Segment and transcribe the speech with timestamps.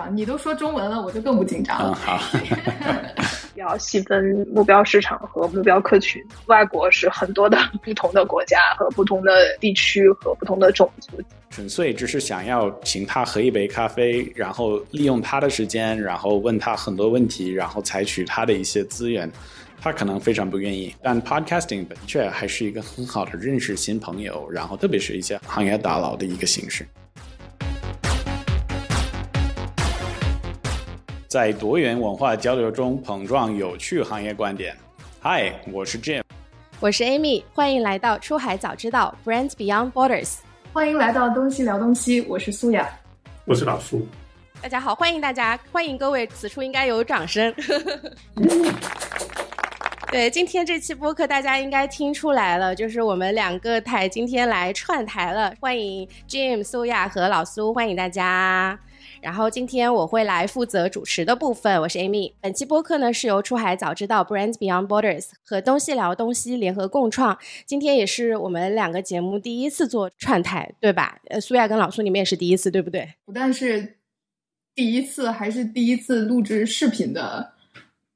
[0.00, 0.16] 张。
[0.16, 1.94] 你都说中文了，我就更不紧张了。
[1.94, 2.20] 好。
[3.56, 4.24] 要细分
[4.54, 9.30] 目标市场和目标客群，外国是很多的不同的国家和不同的
[9.60, 11.20] 地区和不同的种族。
[11.50, 19.30] 纯粹只是想要请他喝一杯咖啡，然后利用他的时间，然后问他很多问题，然后采取他的一些资源，
[19.78, 20.94] 他可能非常不愿意。
[21.02, 26.86] 但 podcasting 的确还是一个很好的认识新朋友，然后特别是一些行业大佬的一个形式。
[31.30, 34.76] 在多元文化交流中碰撞有趣行业观点。
[35.22, 36.24] Hi，我是 Jim，
[36.80, 40.38] 我是 Amy，欢迎来到出海早知道 Brands Beyond Borders。
[40.72, 42.90] 欢迎来到东西聊东西，我是苏雅，
[43.44, 44.04] 我是老苏。
[44.60, 47.54] 大家好，欢迎大家，欢迎各位，此处应该有掌声。
[50.10, 58.76] 对，今天这期播客大家应该听出来了，就是我们两个台今天来串台了，欢迎 Jim、苏亚和老苏，欢迎大家。
[59.22, 62.32] 然后今天我会来负责主持的部分，我是 Amy。
[62.40, 67.38] 本期播客呢是由出海早知道 Brands Beyond Borders 和东西聊东西联合共创。
[67.66, 71.18] 今天也是我们两个节目第一次做串台，对吧？
[71.28, 73.14] 呃，苏亚跟老苏你们也是第一次，对不对？
[73.26, 73.98] 不但是
[74.74, 77.52] 第一次，还是第一次录制视频的。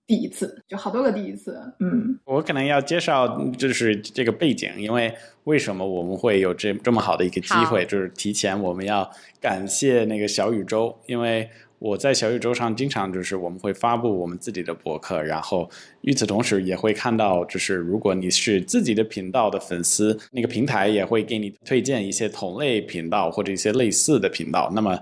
[0.07, 9.11] 第一次就好多个第一次，嗯，我可能要介绍就是这个背景，因为为什么我们会有这这么好的一个机会，就是提前我们要
[9.41, 15.71] 感谢那个小宇宙，因为我在小宇宙上经常就是我们会发布我们自己的博客，然后
[16.03, 24.99] 与此同时也会看到，就是如果你是自己的频道的粉丝，那个平台也会给你推荐一些同类频道或者一些类似的频道，那么。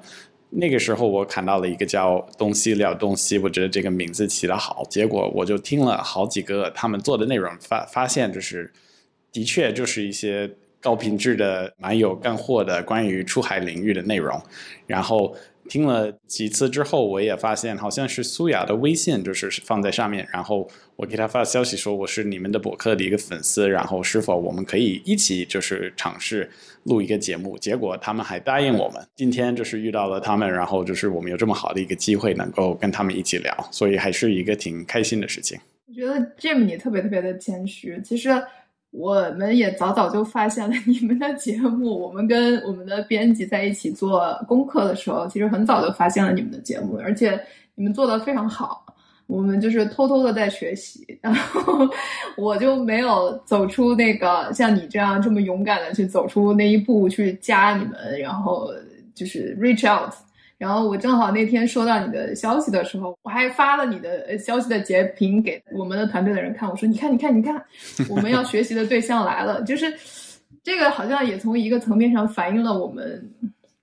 [0.52, 4.84] 那个时候我看到了一个叫“东西聊东西”，我觉得这个名字起得好。
[4.90, 8.72] 结果我就听了好几个他们做的内容，发发现就是
[9.32, 14.40] 的确就是一些高品质的、蛮有干货的关于出海领域的内容，
[14.86, 15.34] 然后。
[15.68, 20.68] 听了几次之后，我也发现好像是苏雅的微信就是放在上面，然后
[21.02, 26.48] 我给他发消息说我是你们的博客的一个粉丝，然后是否我们可以一起就是尝试
[26.84, 27.58] 录一个节目？
[27.58, 29.04] 结果他们还答应我们。
[29.16, 35.58] 今天就是遇到了他们，然后就是我们有这么好的一个机会能够跟他们一起聊，所以还是一个挺开心的事情。
[35.88, 38.30] 我觉得 Jim 你特别特别的谦虚，其实。
[38.92, 41.98] 我们也早早就发现了 你们的节目。
[41.98, 47.40] 我们跟我们的编辑在一起做功课的时候，其实很早就发现了你们的节目，而且
[47.74, 48.91] 你们做的非常好。
[49.26, 51.88] 我们就是偷偷的在学习，然后
[52.36, 58.68] 我就没有走出那个像你这样这么勇敢的去走出那一步去加你们，然后
[59.14, 60.12] 就是 reach out。
[60.58, 66.70] 然后我正好那天收到你的消息的时候，我还发了你的消息的截屏给我们的团队的人看。
[66.70, 67.60] 我说：“你看，你看，你看，
[68.08, 69.92] 我们要学习的对象来了。”就是
[70.62, 73.28] 这个好像也从一个层面上反映了我们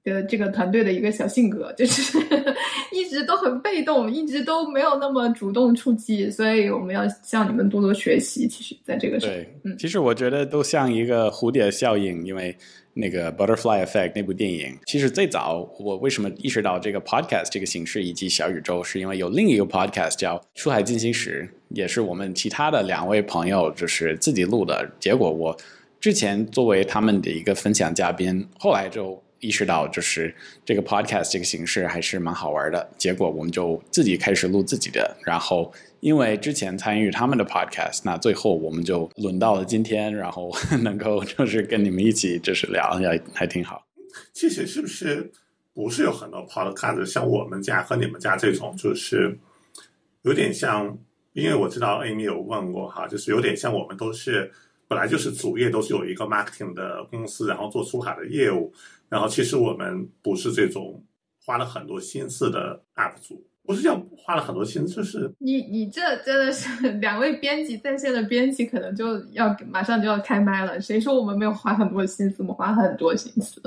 [0.03, 2.17] 的这个团队的一个小性格，就是
[2.91, 6.29] 一直都很被动，一直都没有那么主动出击。
[6.29, 8.47] 所以我们要向你们多多学习。
[8.47, 12.55] 其实，在这个对，嗯，其实我觉得都像一个蝴蝶效应，因为。
[12.95, 24.89] 那个 Butterfly Effect 那部电影，其实最早我为什么意识到这个 podcast 这个形式以及小宇宙，是因为有另一个 podcast 叫《出海进行时》，也是我们其他的两位朋友就是自己录的。
[24.99, 25.55] 结果我
[26.01, 29.23] 之前作为他们的一个分享嘉宾，后来就。
[29.39, 30.33] 意识到就是
[30.65, 35.17] 这个 podcast 这个形式还是蛮好玩的，结果我们就自己开始录自己的。
[35.25, 40.51] 然后因为之前参与他们的 podcast，那最后我们就轮到了今天，然后
[40.83, 43.85] 能够就是跟你们一起就是聊，也还挺好。
[44.33, 45.31] 其实是不是
[45.73, 49.37] 不是有很多 podcast 像我们家和你们家这种，就是
[50.23, 50.97] 有点像？
[51.33, 54.51] 因为我知道 Amy 有问过哈，就是有点像我们都是
[54.87, 58.73] 本来就是主业都是有一个 marketing 的公司，然后做出海的业务。
[59.09, 61.03] 然后，其实我们不是这种
[61.43, 70.79] 花了很多心思的 UP 主，不是叫花了很多心思，就是你你这真的是两位编辑在线的编辑，可能就要马上就要开麦了。
[70.79, 72.37] 谁说我们没有花很多心思？
[72.39, 73.61] 我们花很多心思。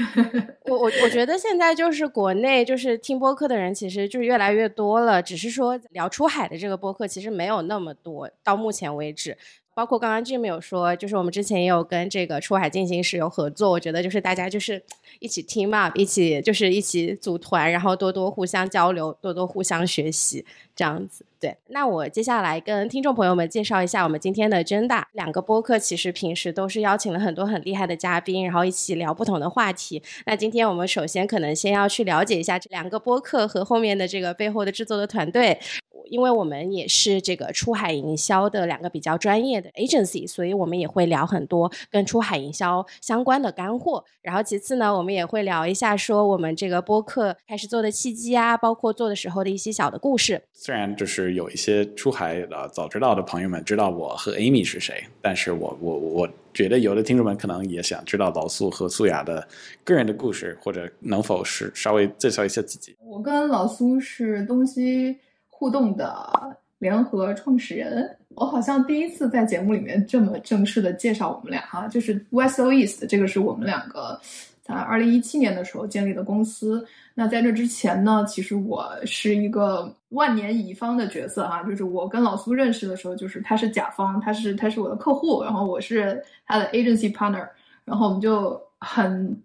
[0.64, 9.36] 我我我觉得现在就是国内就是听播客的人，其实就是越来越多了，只是说聊出海的这个播客其实没有那么多，到目前为止。
[9.80, 14.82] 包括刚刚俊没有说，就是我们之前也有跟这个出海进行时有合作，我觉得就是大家就是
[15.20, 20.44] 一起 team up，一起就是一起组团，然后多多互相交流，多多互相学习，
[20.80, 21.26] 这样子。
[21.38, 25.78] 对，那我接下来跟听众朋友们介绍一下我们今天的真大两个播客。
[25.78, 30.02] 其实平时都是邀请了很多很厉害的嘉宾，然后一起聊不同的话题。
[30.24, 35.60] 那今天我们首先可能先要去了解一下这两个播客和后面的这个背后的制作的团队。
[36.06, 44.04] 因为我们也是这个出海营销的两个比较专业的 agency，所以我们也会聊很多跟出海营销相关的干货。
[44.20, 50.42] 然后其次呢，我们也会聊一下说我们这个播客开始做的契机啊，包括做的时候的一些小的故事。
[50.70, 59.44] 虽然就是有一些出海的早知道的朋友们知道我和 Amy 是谁，但是我我我觉得有的听众们可能也想知道老苏和素雅的
[59.82, 62.94] 个人的故事，或者能否是稍微介绍一下自己。
[63.04, 65.18] 我跟老苏是东西。
[65.48, 74.18] 互动的联合创始人，我好像第一次在节目里面这么正式的介绍我们俩哈，就是 Westo East，这个是我们两个
[74.70, 76.86] 啊二零一七年的时候建立的公司。
[77.14, 87.46] 那在这之前呢，其实我是一个万年乙方的角色哈，就是我跟老苏认识的时候，就是他是甲方，他是他是我的客户，然后我是他的 agency partner，
[87.84, 89.42] 然后我们就很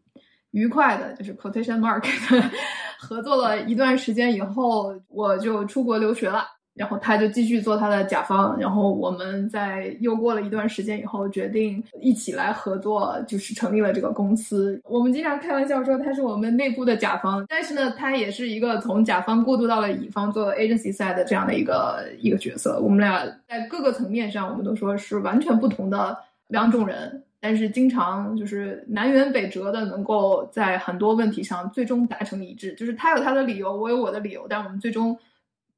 [0.52, 2.06] 愉快的，就是 quotation mark。
[2.98, 6.46] 合作了一段时间以后，我就出国留学了，
[6.76, 14.80] 然后他就继续做他的甲方，然后我们在又过了一段时间以后，决定一起来合作，就是成立了这个公司。
[14.84, 22.80] 我们经常开玩笑说他是我们内部的甲方，但是呢，他也是一个从甲方过渡到了乙方做 agency side 的这样的一个一个角色。
[22.82, 26.18] 我们俩在各个层面上，我们都说是完全不同的
[26.50, 27.24] 两种人。
[27.40, 32.74] 但是经常就是南辕北辙的，能够在很多问题上最终达成一致。
[32.74, 35.16] 就是他有他的理由，我有我的理由，但我们最终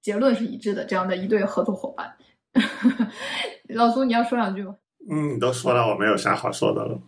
[0.02, 0.86] 结论是一致的。
[0.86, 2.14] 这样的一对合作伙伴，
[3.70, 4.76] 老苏，你要说两句吗？
[5.10, 7.00] 嗯，你都说了，我没有啥好说的了。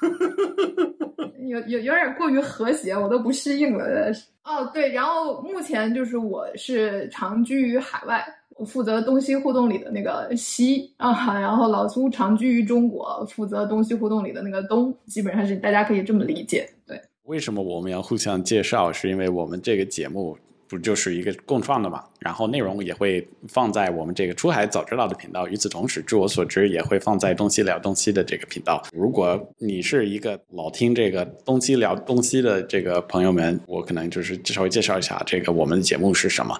[1.48, 3.84] 有有有点过于和谐，我都不适应了。
[4.44, 8.24] 哦，对，然后目前就是我是长居于海外。
[8.56, 11.10] 我负责东西互动里的那个西啊，
[11.40, 16.68] 然后老苏长居于中国，负责东西互动里的那个东，基本上是大家可以这么理解。
[16.86, 18.92] 对，为什么我们要互相介绍？
[18.92, 20.36] 是因为我们这个节目
[20.72, 22.02] 不就是一个共创的嘛？
[22.18, 25.46] 然后内容也会放在我们这个出海早知道的频道。
[25.46, 28.82] 与此同时，据我所知，也会放在东西聊东西的这个频道。
[28.90, 36.58] 如果你是一个老听这个东西聊东西的这个朋友们，我可能就是稍微介绍一下这个我们的节目是什么。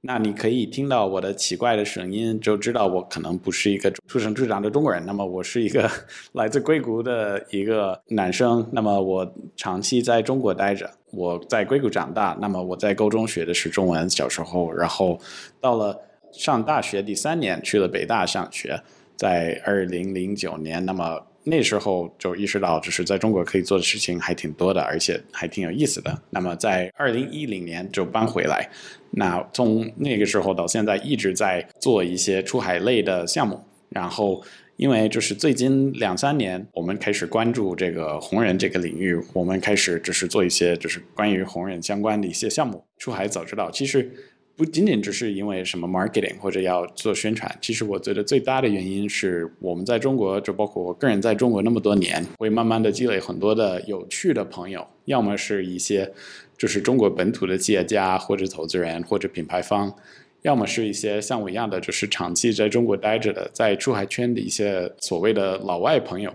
[0.00, 5.04] 那你可以听到我的奇怪的声音，就知道我可能不是一个出生入长的中国人。
[5.04, 5.90] 那么我是一个
[6.34, 8.64] 来自硅谷的一个男生。
[8.70, 12.36] 那么我长期在中国待着，我在硅谷长大。
[12.40, 15.18] 那么我在高中学的是中文，小时候，然后
[15.60, 15.98] 到了
[16.32, 18.80] 上大学第三年去了北大上学，
[19.16, 21.24] 在二零零九年，那么。
[21.44, 26.14] 那时候就意识到，就是在中国可以做的事情还挺多的，而且还挺有意思的。
[26.28, 28.68] 那么在二零一零年就搬回来，
[29.12, 33.58] 那从那个时候到现在一直在做一些出海类的项目。
[33.88, 34.42] 然后
[34.78, 42.84] 因为就是最近两三年，我们开始关注这个红人这个领域，我们开始就是做一些就是关于红人相关的一些项目。
[42.96, 44.10] 出海早知道，其实。
[44.58, 56.12] 不仅仅只是因为什么 marketing 或者要做宣传，其实我觉得最大的原因是我们在中国，就包括我个人在中国那么多年，会慢慢的积累很多的有趣的朋友，要么是一些
[56.56, 59.94] 就是中国本土的企业家或者投资人或者品牌方，
[60.42, 66.34] 要么是一些像我一样的就是长期在中国待着的，在出海圈的一些所谓的老外朋友，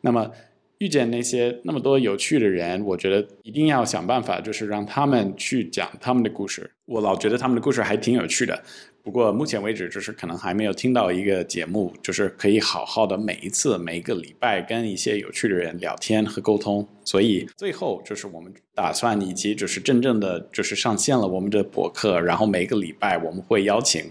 [0.00, 0.30] 那么。
[0.78, 6.68] 遇见那些那么多有趣的人，我觉得一定要想办法，就是让他们去讲他们的故事。
[6.86, 8.60] 我老觉得他们的故事还挺有趣的。
[9.04, 16.86] 不过目前为止，就是可能还没有听到一个节目，就是可以好好的每一次每一个礼拜跟一些有趣的人聊天和沟通。
[17.04, 24.04] 所以最后就是我们打算，以及就是真正的就是上线了我们的博客，然后每个礼拜我们会邀请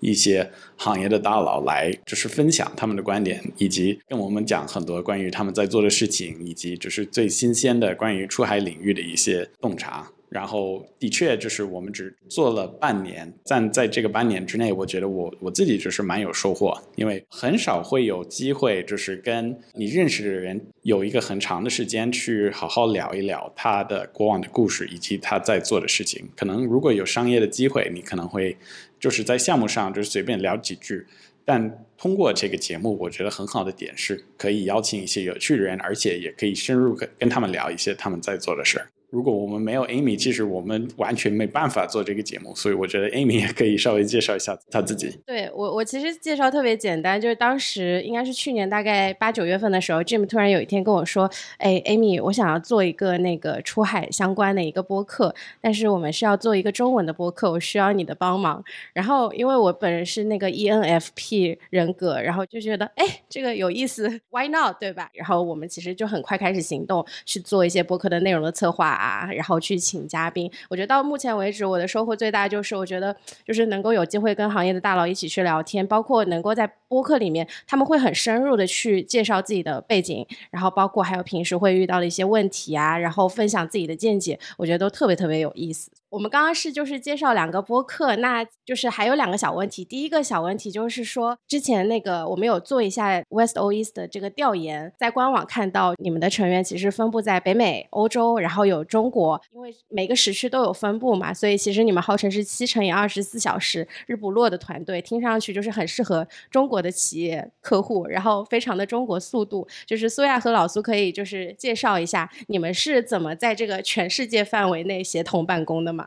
[0.00, 10.10] 一些行业的大佬来，就是分享他们的观点，以及跟我们讲很多关于他们在做的事情，以及就是最新鲜的关于出海领域的一些洞察。
[10.30, 26.28] 然后的确就是我们只做了半年，但在这个半年之内，我觉得我我自己就是蛮有收获，因为很少会有机会，就是跟你认识的人有一个很长的时间去好好聊一聊他的过往的故事以及他在做的事情。
[26.36, 28.56] 可能如果有商业的机会，你可能会
[29.00, 31.06] 就是在项目上就是随便聊几句，
[31.44, 38.88] 但通过这个节目，我觉得很好的点是可以邀请一些有趣的人，而且也可以深入跟跟他们聊一些他们在做的事儿。
[39.10, 45.18] 如果我们没有 Amy，其实我们完全没办法做这个节目，所以我觉得 Amy 也可以稍微介绍一下她自己。
[45.24, 58.62] 对我，我其实介绍特别简单，就是当时应该是去年大概八九月份的时候，Jim 突然有一天跟我说：“哎，Amy，我想要做一个那个出海相关的一个播客，但是我们是要做一个中文的播客，我需要你的帮忙。”
[58.92, 64.78] 然后因为我本人是那个 ENFP 人格，然后就觉得哎，这个有意思， Why not？
[64.78, 65.08] 对吧？
[65.14, 68.97] 然后我们其实就很快开始行动，去做一些播客的内容的策划。
[68.98, 73.14] 啊，然后去请嘉宾，我觉得到目前为止，我的收获最大就是，我觉得
[73.46, 85.90] 就是能够有机会跟行业的大佬一起去聊天，包括能够在播客里面，他们会很深入的去介绍自己的背景，然后包括还有平时会遇到的一些问题啊，然后分享自己的见解，我觉得都特别特别有意思。
[86.10, 89.84] 我们刚刚是就是介绍两个播客，那就是还有两个小问题。
[89.84, 109.68] 第一个小问题就是说，之前那个我们有做一下 West O East 的这个调研，在官网看到你们的成员其实分布在北美、欧洲，然后有中国，因为每个时区都有分布嘛，所以其实你们号称是七乘以二十四小时日不落的团队，听上去就是很适合中国的企业客户，然后非常的中国速度。
[109.84, 115.97] 就是苏亚和老苏可以就是介绍一下你们是怎么在这个全世界范围内协同办公的吗？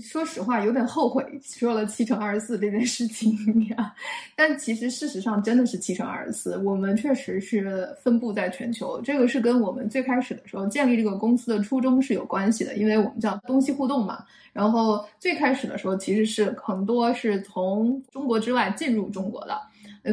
[0.00, 3.32] 说实话，有点后悔说了七乘二十四这件事情
[3.68, 3.94] 呀。
[4.34, 9.00] 但其实事实上真的是七乘二十四，我们确实是分布在全球。
[9.02, 14.24] 这个是跟我们最开始的时候建立这个公司的初衷是有关系的，因为我们叫东西互动嘛。
[14.52, 19.58] 然后最开始的时候其实是很多是从中国之外进入中国的。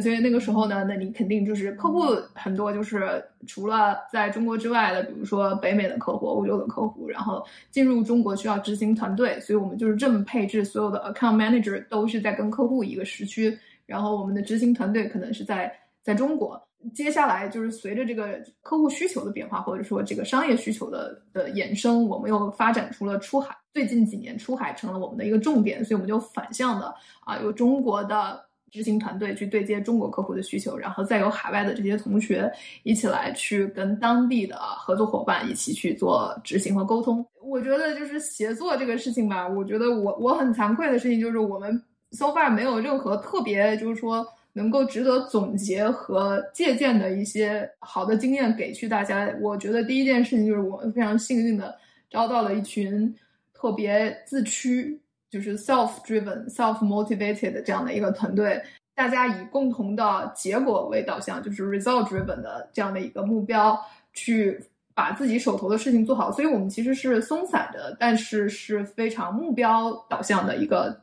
[0.00, 2.02] 所以那个时候呢，那你肯定就是客户
[2.34, 15.72] 很多，就是除了在中国之外的，比如说北美的客户、欧洲的客户，然后进入中国需要执行团队，所以我们就是这么配置，所有的 account manager 都是在跟客户一个时区，然后我们的执行团队可能是在
[16.02, 16.60] 在中国。
[16.92, 23.56] 接下来就是随着这个客户需求的变化，或者说这个商业需求的的衍生，我们又发展出了出海。
[23.72, 28.44] 最近几年，出海成了我们的一个重点，所以我们就反向的啊，有中国的。
[28.74, 32.52] 执行团队去对接中国客户的需求，然后再由海外的这些同学
[32.82, 37.24] 一起来去跟当地的合作伙伴一起去做执行和沟通。
[37.40, 49.32] 我觉得就是协作这个事情吧，我觉得我我很惭愧的事情就是我们 so far 没有任何特别就是说能够值得总结和借鉴的一些好的经验给去大家。
[49.40, 51.72] 我觉得第一件事情就是我们非常幸运的
[52.10, 53.14] 招到了一群
[53.52, 55.00] 特别自驱。
[55.34, 58.62] 就是 self-driven、self-motivated 这样的一个团队，
[58.94, 63.76] 大家以共同的结果为导向，就是 result-driven 的这样的一个目标，
[64.12, 64.64] 去
[64.94, 66.30] 把自己手头的事情做好。
[66.30, 70.96] 所以我们其实是松散的，但是是非常目标导向的一个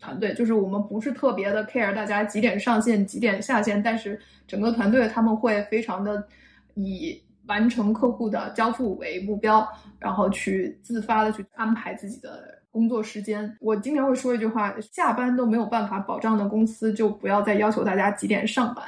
[0.00, 0.34] 团队。
[0.34, 6.26] 就是我们不是特别的 care 大家几点上线、几点下线，但是整个团队他们会非常的
[6.74, 9.64] 以完成客户的交付为目标，
[10.00, 12.55] 然后去自发的去安排自己的。
[12.76, 18.84] 工作时间，我经常会说一句话：下班都没有办法保障的公司，就不要再要求大家几点上班。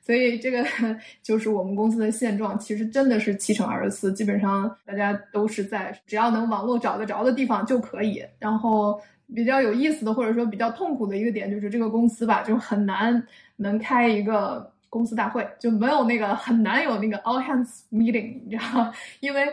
[0.00, 0.64] 所以这个
[1.24, 2.56] 就是我们公司的现状。
[2.56, 8.24] 其实真的是七乘二十四，基本上大家都是在只要能网络找得着的地方就可以。
[8.38, 9.00] 然后
[9.34, 13.20] 比较有意思的，或者说比较痛苦的一个点，就是这个公司吧，就很难
[13.56, 19.48] 能开一个公司大会，就没有那个很难有那个 all hands meeting，你知道 因为。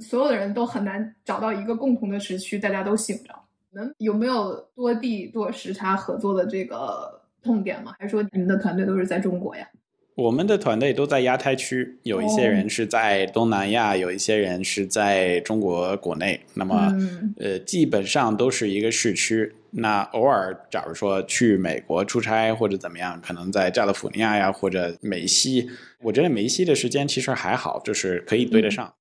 [0.00, 3.34] 所有的人都很难找到一个共同的时区，大家都醒着。
[3.70, 7.92] 你们有没有多地多时差合作的这个痛点吗？
[7.98, 9.68] 还是说你们的团队都是在中国呀？
[10.16, 16.40] 我们的团队都在亚太区，有一些人是在东南亚，有一些人是在中国国内。
[16.54, 16.96] 那么，
[17.36, 19.52] 呃，基本上都是一个市区。
[19.72, 25.68] 那偶尔，假如说去美国出差或者怎么样，可能在加利福尼亚呀或者美西。
[26.00, 28.94] 我觉得美西的时间其实还好，就是可以对得上。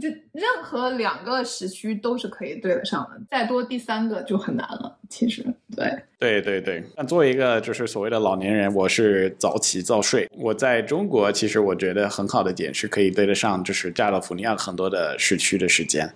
[0.00, 4.96] 就任何两个时区都是可以对得上的，再多第三个就很难了。
[5.08, 6.84] 其实，对，对对对。
[6.96, 10.28] 那作为一个就是所谓的老年人，我是早起早睡。
[10.32, 16.12] 我在中国，其实我觉得很好的点是可以对得上，就是加利福尼亚很多的时区的时间。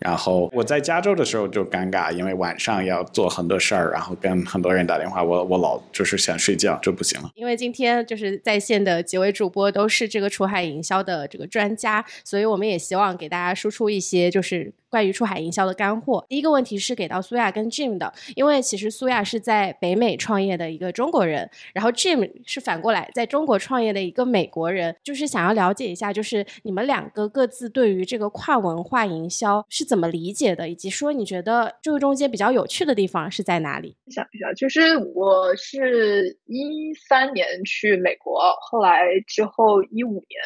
[0.00, 7.30] 然后我在加州的时候就尴尬，因为晚上要做很多事儿，然后跟很多人打电话，我我老就是想睡觉，就不行了。
[7.34, 14.72] 因为今天就是在线的几位主播都是这个出海营销的这个专家，所以我们也希望给大家输出一些就是。
[14.90, 33.96] 关于出海营销的干货，第一个问题是给到苏亚跟 Jim 的，因为其实苏亚是在北美创业的一个中国人，然后 Jim 是反过来在中国创业的一个美国人，就是想要了解一下，就是你们两个各自对于这个跨文化营销是怎么理解的，以及说你觉得这个中间比较有趣的地方是在哪里？
[34.08, 40.40] 想一下，就是我是一三年去美国，后来之后一五年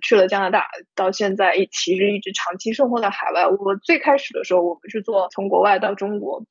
[0.00, 3.79] 去了加拿大，到现在其实一直长期生活在海外，我。
[3.82, 6.44] 最开始的时候，我们是做从国外到中国，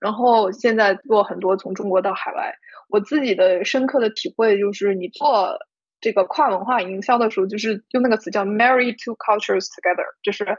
[0.00, 2.54] 然后现在做很多从中国到海外。
[2.88, 5.58] 我自己的深刻的体会就是，你做
[6.00, 10.58] 这个跨文化营销的时候，就是用那个词叫 “marry two cultures together”，就是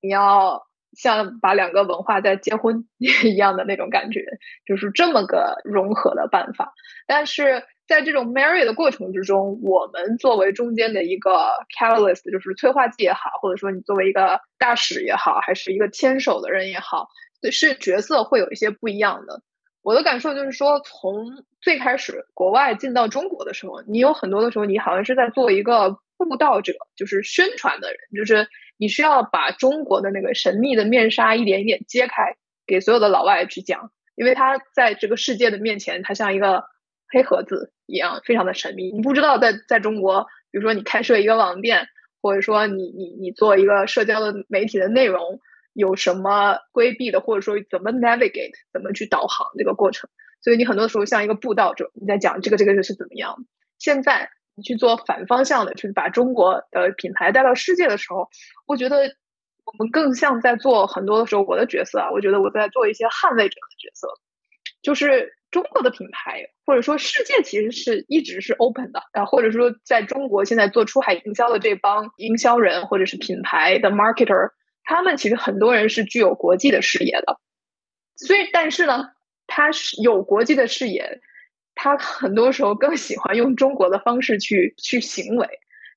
[0.00, 4.24] 你要像把两个文化在结婚 一样的那种感觉，
[4.64, 6.72] 就是这么个融合的办法。
[7.06, 17.08] 但是在这种 marry 的过程之中，我们作为中间的一个 catalyst，就是催化剂也好，或者说你作为一个大使也好，还是一个牵手的人也好，
[17.50, 19.40] 是角色会有一些不一样的。
[19.82, 32.34] 我的感受就是说，从最开始国外进到中国的时候，你有很多的时候，你好像是在做一个布道者，就是宣传的人，就是你需要把中国的那个神秘的面纱一点一点揭开，
[32.66, 36.64] 给所有的老外去讲，因为他在这个世界的面前，他像一个
[37.08, 38.92] 黑盒子一样，非常的神秘。
[38.92, 41.88] 你不知道在在中国，比如说你开设一个网店，
[42.20, 45.40] 或者说你你你做一个社交的媒体的内容。
[45.78, 50.08] 有什么规避的，或者说怎么 navigate，怎么去导航这个过程？
[50.40, 53.44] 所以你很多时候像一个布道者，你在讲这个这个是怎么样。
[53.78, 58.30] 现在你去做反方向的，去把中国的品牌带到世界的时候，
[58.66, 58.96] 我觉得
[59.66, 64.08] 我们更像在做很多的时候，我的角色啊，我觉得我在做一些捍卫者的角色，
[64.80, 74.50] 就是中国的品牌，或者说世界其实是一直是 open 的啊，或者说在中国现在做出海营销的这帮营销人或者是品牌的 marketer。
[74.88, 77.40] 他们其实很多人是具有国际的视野的，
[78.14, 79.06] 所以但是呢，
[79.48, 81.20] 他是有国际的视野，
[81.74, 85.48] 他很多时候更喜欢用中国的方式去去行为。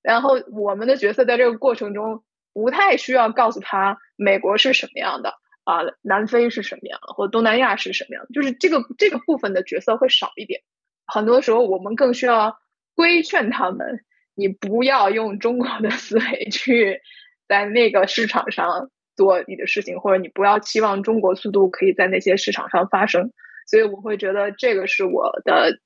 [0.02, 5.36] 然后我们的角色在这个过程中不太需要告诉他美国是什么样的
[5.70, 10.62] 啊，南非是什么样的，或东南亚是什么样，就是这个这个部分的角色会少一点。
[11.06, 12.58] 很多时候我们更需要
[12.96, 14.04] 规劝他们，
[14.36, 17.02] 你不要用中国的思维去。
[17.50, 23.32] 在那个市场上做你的事情，或者你不要期望中国速度可以在那些市场上发生，
[23.66, 25.80] 所以我会觉得这个是我的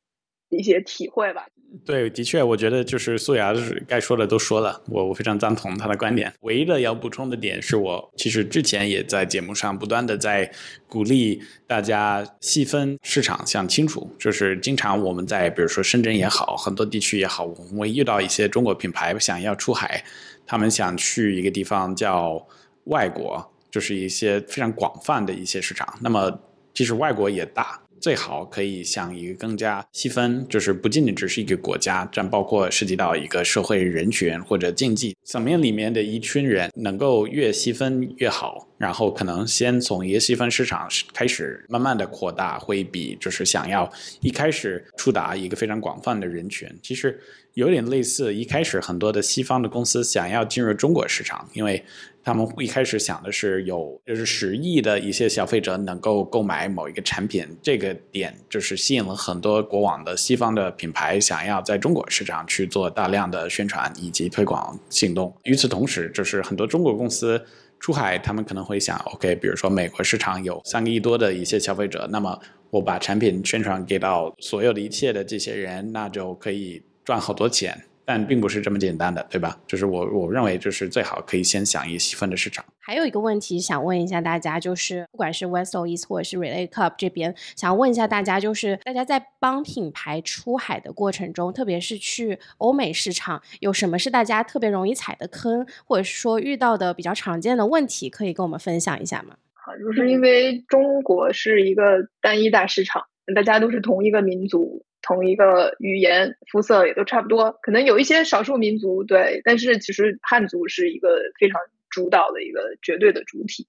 [0.57, 1.45] 一些体会吧。
[1.85, 6.31] 对，的确，我觉得就是素雅是该说的都说了，我我非常赞同他的观点。
[6.41, 10.51] 唯一的要补充的点是我其实之前也在节目上不断的在
[10.87, 20.03] 鼓励大家细分市场，想清楚，就是经常我们在比如说深圳也好，很多地区也好，我们会遇到一些中国品牌想要出海。
[20.45, 22.45] 他们想去一个地方叫
[22.83, 25.97] 外国，就是一些非常广泛的一些市场。
[26.01, 26.39] 那么，
[26.73, 38.67] 其实外国也大，最好可以向一个更加细分，就是不仅仅只是一个国家，这样包括涉及到一个社会人群或者经济层面里面的一群人，能够越细分越好。
[38.83, 47.17] 然后可能先从一个细分市场开始，慢慢的扩大，会比就是想要一开始触达一个非常广泛的人群，其实。
[47.55, 51.85] 有点类似，一开始很多的西方的公司想要进入中国市场，因为
[52.23, 65.31] 他们一开始想的是有就是十亿的一些消费者能够购买某一个产品，这个点就是吸引了很多国网的西方的品牌想要在中国市场去做大量的宣传以及推广行动。
[65.43, 67.39] 与此同时，就是很多中国公司
[67.83, 76.81] 出海，他们可能会想，OK，比如说美国市场有三个亿多的一些消费者，那么我把产品宣传给到所有的一切的这些人，那就可以。
[77.05, 79.57] 赚好多钱，但并不是这么简单的，对吧？
[79.65, 82.63] 就是我我认为，就是最好可以先想一细分的市场。
[82.79, 99.37] 还有一个问题想问一下大家，就是不管是 Westall East 或者是 Relay Cup 这边，想问一下大家，就是大家在帮品牌出海的过程中，特别是去欧美市场，有什么是大家特别容易踩的坑，或者是说遇到的比较常见的问题，可以跟我们分享一下吗？
[99.53, 104.83] 好，就是因为中国是一个单一大市场，大家都是同一个民族。
[105.03, 111.61] 同一个语言，肤色也都差不多，可能有一些少数民族对，但是其实汉族是一个非常
[111.91, 113.67] 主导的一个绝对的主体，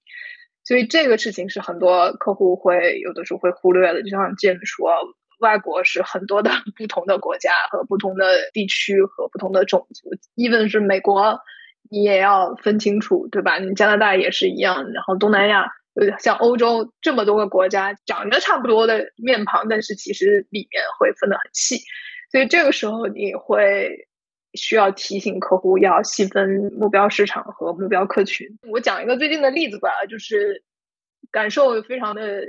[0.63, 4.01] 所以这个事情是很多客户会有的时候会忽略的。
[4.01, 4.91] 就像 Jim 说，
[5.39, 11.37] 外国是很多的不同的国家和不同的地区和不同的种族，even 是美国，
[11.91, 13.59] 你也要分清楚，对吧？
[13.59, 15.67] 你加拿大也是一样，然后东南亚。
[16.19, 21.79] 像欧洲这么多个国家，长得差不多的面庞，但是其实里面会分得很细，
[22.31, 24.07] 所以这个时候你会
[24.53, 28.47] 需要提醒客户要细分目标市场和目标客群。
[28.69, 30.63] 我讲一个最近的例子吧，就是
[31.31, 32.43] 感受非常的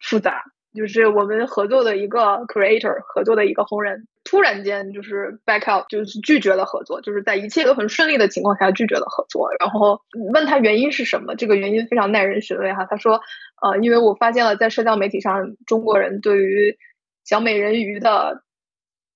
[0.00, 0.42] 复杂。
[0.74, 9.50] 就是我们合作的一个 creator，合作的一个红人，突然间就是 back out，就是拒绝了合作，就是在一切都很顺利的情况下拒绝了合作。
[9.58, 10.00] 然后
[10.32, 12.86] 问他原因是什么，这个原因非常耐人寻味哈。
[12.88, 13.20] 他说，
[13.60, 16.76] 呃，因为我发现了在社交媒体上，中国人对于
[17.24, 18.42] 小美人鱼的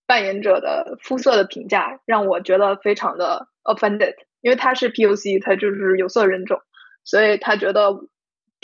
[0.07, 6.61] 扮演者的肤色的评价，让我觉得非常的 offended，因为他是 POC，他就是有色人种。
[7.05, 7.93] 所以他觉得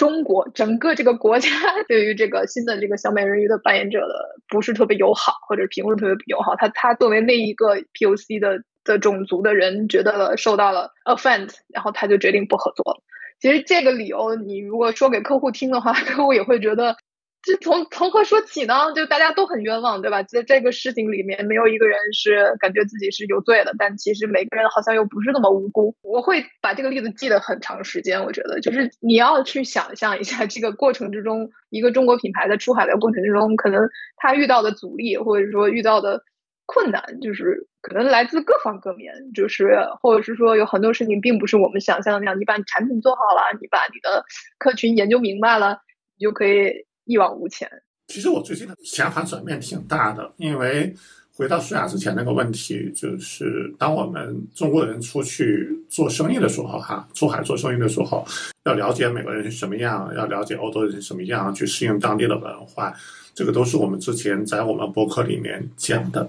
[0.01, 1.51] 中国整个这个国家
[1.87, 4.15] 对于这个新的这个小美人鱼的扮演者的
[4.49, 6.57] 不是特别友好，或者评论特别友好。
[6.57, 13.03] 他他作为那一个 POC 的的种族的人，觉得受到了 offend，然后他就决定不合作了。
[13.43, 16.97] 其实这个理由，你如果说给客户听的话， 客户也会觉得。
[17.43, 18.93] 这从从何说起呢？
[18.95, 20.23] 就大家都很冤枉，对吧？
[20.25, 25.97] 在这个事情里面，没有一个人是感觉自己是有罪的，但其实每个人好像又不是那么无辜。
[26.03, 28.23] 我会把这个例子记得很长时间。
[28.23, 36.23] 我觉得，就是你要去想象一下，这个过程之中，一个中国品牌在出海的过程之中，可能他遇到的阻力，或者说遇到的
[36.67, 42.39] 困难，就是可能来自各方各面，就是或者是说有很多事情并不是我们想象的那样。
[42.39, 44.27] 你把产品做好了，你把你的
[44.59, 45.81] 客群研究明白了，
[46.19, 46.85] 你就可以。
[47.05, 47.69] 一往无前。
[48.09, 50.93] 其实我最近的想法转变挺大的，因为
[51.33, 58.27] 回到舒雅之前那个问题，就是当我们中国人出去做生意的时候，哈，出海做生意的时候，
[58.65, 62.93] 要了解美国人是什么样，要了解欧洲人是什么样，去适应当地的文化，
[63.33, 66.29] 这个都是我们之前在我们博客里面讲的。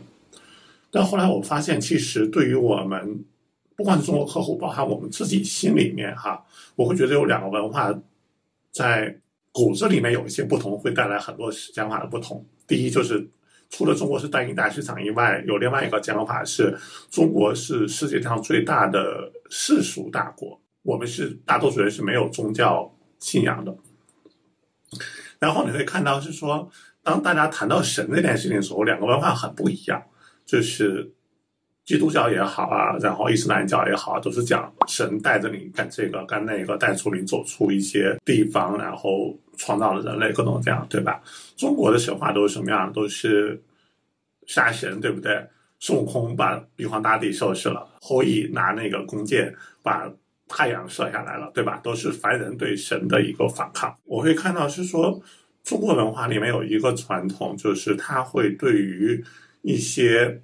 [0.91, 3.25] 但后来我发现，其实对于我们，
[3.75, 7.91] 不管是中国客户，包含我们自己心里面，哈，我会觉得有两个文化
[8.71, 9.17] 在。
[9.51, 12.45] 骨子里面有一些不同，会带来很多想法的不同。
[12.67, 13.29] 第一，就是
[13.69, 16.77] 除了中国是单一大市场以外，有另外一个讲法是，
[17.09, 20.59] 中国是世界上最大的世俗大国。
[20.83, 23.75] 我们是大多数人是没有宗教信仰的。
[25.39, 26.69] 然后你会看到是说，
[27.03, 30.03] 当大家谈到神这件事情的时候，两个文化很不一样，
[30.45, 31.13] 就是。
[31.91, 41.21] 基督教也好啊，然后伊斯兰教也好，都是讲神带着你干这个干那个，带出你走出一些地方，然后创造了人类各种这样，对吧？
[41.57, 42.93] 中国的神话都是什么样？
[42.93, 43.61] 都是
[44.47, 45.45] 杀神，对不对？
[45.79, 50.09] 孙悟空把玉皇大帝收拾了，后羿拿那个弓箭把
[50.47, 51.77] 太阳射下来了，对吧？
[51.83, 53.93] 都是凡人对神的一个反抗。
[54.05, 55.21] 我会看到是说，
[55.61, 59.21] 中国文化里面有一个传统，就是他会对于
[59.61, 60.41] 一些。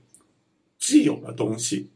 [0.79, 1.89] 既有的东西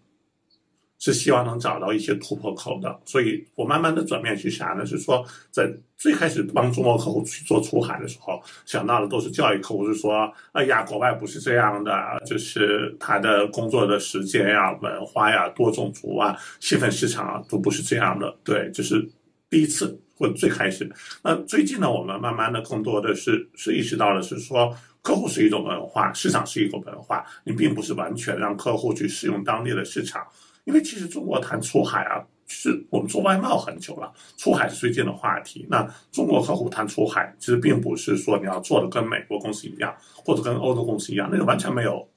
[1.00, 11.92] 是希望能找到一些突破口的，所以我慢慢的转变去啥呢，是说在最开始帮中国客户去做出海的时候，想到的都是教育客户，是说，哎呀，国外不是这样的，
[12.26, 18.36] 就是他的工作的时间呀、文化呀、多种族啊、细分市场啊，都不是这样的。
[18.44, 19.10] 对，就是
[19.50, 20.88] 第一次或最开始。
[21.24, 24.76] 那最近呢，我们慢慢的更多的是是意识到了，是说。
[25.02, 30.26] 客户是一种文化，市场是一个文化，你并不是完全让客户去使用当地的市场，
[30.64, 35.66] 因为其实中国谈出海啊，是我们做外贸很久了，出海是最近的话题。
[35.70, 39.92] 那中国客户谈出海，其实并不是说你要做的跟美国公司一样，
[40.24, 42.08] 或者跟欧洲公司一样，那个完全没有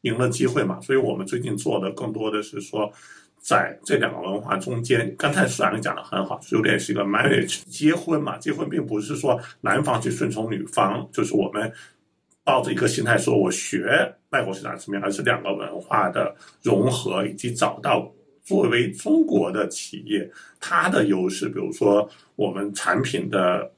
[0.00, 0.80] 赢的机会嘛。
[0.80, 2.92] 所以我们最近做的更多的是说，
[3.38, 11.72] 在这两个文化中间，刚才苏然讲的很好，就有点是一个 marriage 结婚嘛，结婚并不是说男方去顺从女方，就是我们。
[12.44, 18.10] 抱着一个心态说，我学外国市场怎么样，而是两个文化的融合，以及找到
[18.42, 23.70] 作为中国的企业它的优势，比如说我们产品的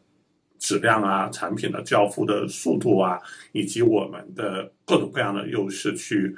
[0.58, 3.18] 质量啊，产品的交付的速度啊，
[3.52, 6.34] 以及我们的各种各样的优势，去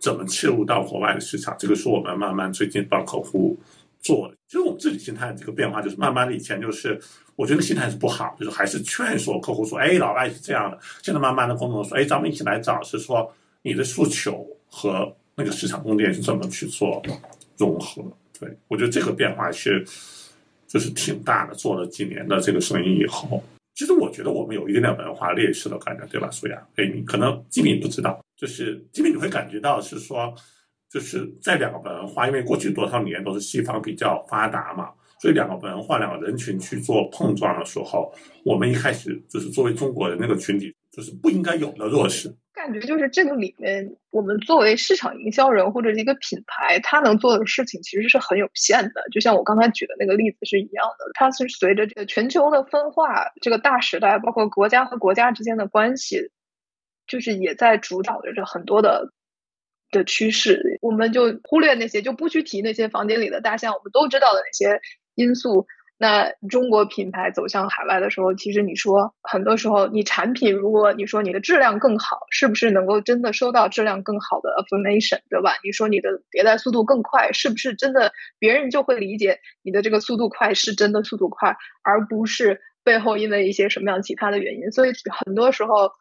[0.00, 3.58] 怎么切入到国外的市场，这个是我们慢慢最近帮客户
[4.06, 4.32] 做。
[4.46, 7.00] 其实我们自己心态这个变化，就是慢慢的以前就是。
[7.38, 17.02] 我觉得心态是不好，就是还是劝说客户说：“哎，老外是这样的。”现在慢慢的，共同说：“哎，咱们一起来找，是说你的诉求和那个市场中间是怎么去做
[17.58, 18.02] 融合。”
[18.40, 19.84] 对我觉得这个变化是
[20.66, 21.54] 就是挺大的。
[21.54, 26.30] 做了几年的这个生意以后，其实我觉得我们有一点点文化劣势的感觉，对吧？
[26.30, 30.34] 苏雅，哎，你可能基本不知道，就是基本你会感觉到是说，
[30.90, 34.90] 就是在两个文化，因为过去多少年都是西方比较发达嘛。
[35.18, 38.12] 所以两个文化、两个人群去做碰撞的时候，
[38.44, 42.30] 我们一开始就是作为中国人那个群体，就是不应该有的弱势。
[42.52, 49.02] 感觉就是这个里面，我们作为市场营销人或者一个品牌，他能做的事情其实是很有限的。
[49.10, 56.30] 就像我刚才举的那个例子是一样的，它是随着这个全球的分化，这个大时代，包括国家和国家之间的关系，
[57.06, 59.12] 就是也在主导着很多的。
[59.90, 64.80] 的趋势，我们就忽略那些，就不去提那些房间里的大象，我们都知道的那些
[65.14, 65.66] 因素。
[65.98, 75.54] 那中国品牌走向海外的时候，其实你说很多时候，你产品如果你说你的质量更好，是不是能够真的收到质量更好的 affirmation，对吧？
[75.64, 84.70] 你说你的迭代速度更快，是不是真的别人就会理解你的这个速度快是真的速度快，而不是背后因为一些什么样其他的原因？
[84.72, 84.92] 所以
[85.24, 85.92] 很多时候，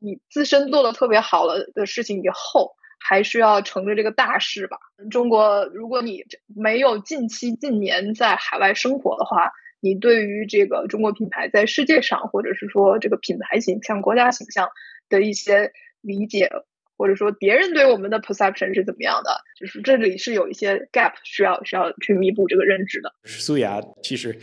[0.00, 2.72] 你自身做的特别好了的事情以后。
[3.02, 4.76] 还是要乘着这个大势吧。
[5.10, 14.68] 中国，如果你没有近期近年在海外生活的话，你对于这个中国品牌在世界上，或者是说这个品牌形象、国家形象
[15.08, 16.48] 的一些理解，
[16.96, 23.12] 或者说别人对我们的 perception 是怎么样的，就是这里是有一些 gap 需要需要去弥补这个认知的。
[23.24, 24.38] 苏雅其实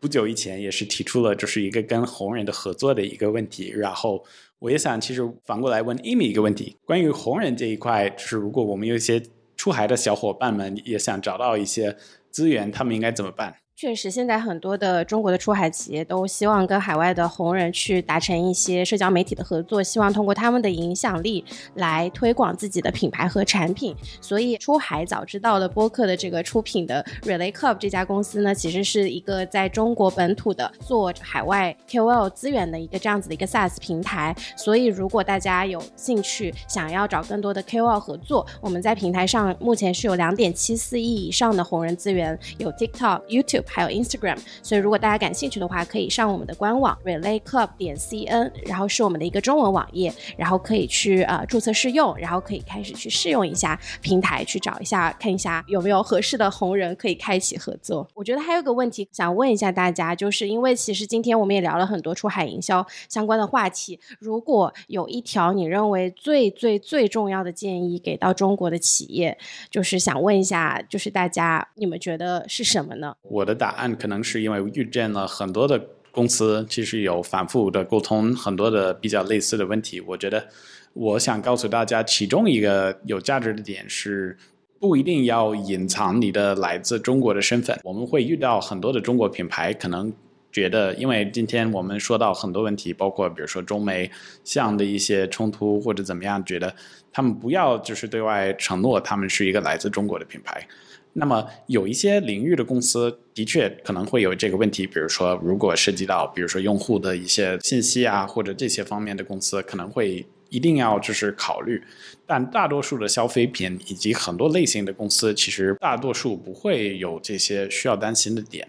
[0.00, 4.24] 不久以前也是提出了就是一个跟红人的合作的一个问题，然后
[4.60, 9.22] 我也想其实反过来问 Amy 一个问题，关于红人这一块，就是如果我们有一些
[9.56, 11.96] 出海的小伙伴们也想找到一些
[12.30, 13.56] 资源，他们应该怎么办？
[13.80, 21.42] 确实，现在很多的中国的出海企业都希望跟海外的红人去达成一些社交媒体的合作，希望通过他们的影响力
[21.76, 23.96] 来推广自己的品牌和产品。
[24.20, 34.36] 所以，出海早知道的播客的这个出品的 Relay Club 这家公司呢，其实是一个在中国本土的做海外 KOL 资源的一个这样子的一个 SaaS 平台。
[34.58, 43.69] 所以，如果大家有兴趣想要找更多的 KOL 合作，我们在平台上目前是有两点七四亿以上的红人资源，有 TikTok、YouTube。
[43.72, 58.06] 还有 Instagram，所以如果大家感兴趣的话，可以上我们的官网 Relay Club 点 cn，然后是我们的一个中文网页，然后可以去呃注册试用，然后可以开始去试用一下平台，去找一下看一下有没有合适的红人可以开启合作。
[58.14, 69.38] 我觉得还有个问题想问一下大家，就是因为其实今天我们也聊了很多出海营销相关的话题，如果有一条你认为最最最重要的建议给到中国的企业，
[69.70, 73.14] 就是想问一下，就是大家你们觉得是什么呢？
[73.22, 73.54] 我的的。
[73.54, 75.80] 答案可能是因为遇见了很多的
[76.12, 80.00] 公司，其实有反复的沟通，很多的比较类似的问题。
[80.00, 80.46] 我觉得，
[80.92, 84.36] 我想告诉大家，其中一个有价值的点是，
[84.78, 87.78] 不一定要隐藏你的来自中国的身份。
[87.84, 90.12] 我们会遇到很多的中国品牌，可能
[90.50, 94.10] 觉得，因为今天我们说到很多问题，包括比如说中美
[94.42, 96.74] 像的一些冲突或者怎么样，觉得
[97.12, 100.66] 他们不要就是对外承诺他们是一个来自中国的品牌。
[101.12, 111.82] 那么有一些领域的公司的确可能会有这个问题，比如说如果涉及到，比如说用户的一些信息啊，或者这些方面的公司可能会一定要就是考虑。
[112.26, 118.68] 但大多数的消费品以及很多类型的公司，其实大多数不会有这些需要担心的点。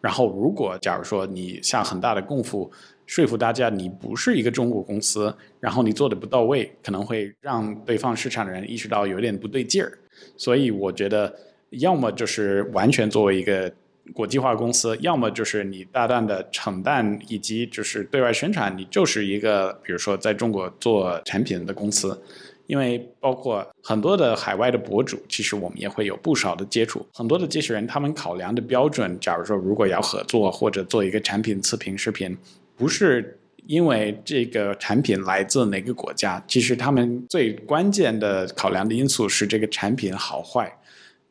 [0.00, 2.72] 然后如果假如说你下很大的功夫
[3.06, 9.98] 说服大家你不是一个中国公司，然后你做的不到位，可能会让对方市场的人意识到有点不对劲儿。
[10.38, 11.36] 所以我觉得。
[11.72, 13.72] 要么就是完全作为一个
[14.14, 22.22] 国际化公司，要么就是你大胆的承担以及就是对外宣传，你就是一个比如说在中国做产品的公司。
[22.68, 27.04] 因为包括很多的海外的博主，其实我们也会有不少的接触。
[27.12, 32.38] 很多的这些人，他们考量的标准，假如说如果要合作或者做一个产品测评视频，
[32.76, 40.72] 不是因为这个产品来自哪个国家，其实他们最关键的考量的因素是这个产品好坏。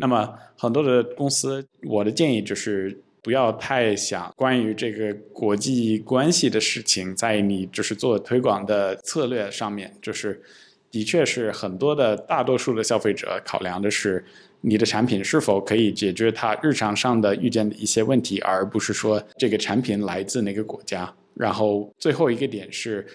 [0.01, 10.41] 那么很多的公司，我的建议就是不要太想关于这个国际关系的事情，在你就是做推广的策略上面，就是
[10.89, 14.25] 的确是很多的大多数的消费者考量的是
[14.61, 21.13] 你的产品是否可以解决他日常上的遇见的一些问题，而不是说这个产品来自哪个国家。
[21.35, 23.05] 然后最后一个点是，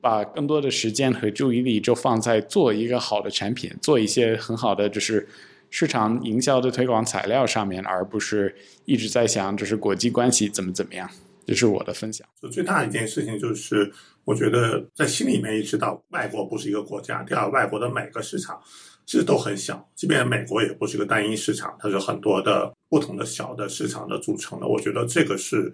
[0.00, 5.28] 把更多的时间和注意力就放在做一个好的产品，做一些很好的就是。
[5.70, 11.08] 市场营销的推广材料上面，而不是一直在想这是国际关系怎么怎么样。
[11.46, 12.26] 这是我的分享。
[12.40, 13.92] 就最大的一件事情就是，
[14.24, 17.22] 我觉得在心里面意识到，外国不是一个国家。
[17.22, 18.58] 第二，外国的每个市场
[19.04, 24.66] 其实都很小，即便美国也不是一个单一市场，它是很多的不同的小的市场的组成的。
[24.66, 25.72] 我觉得这个是。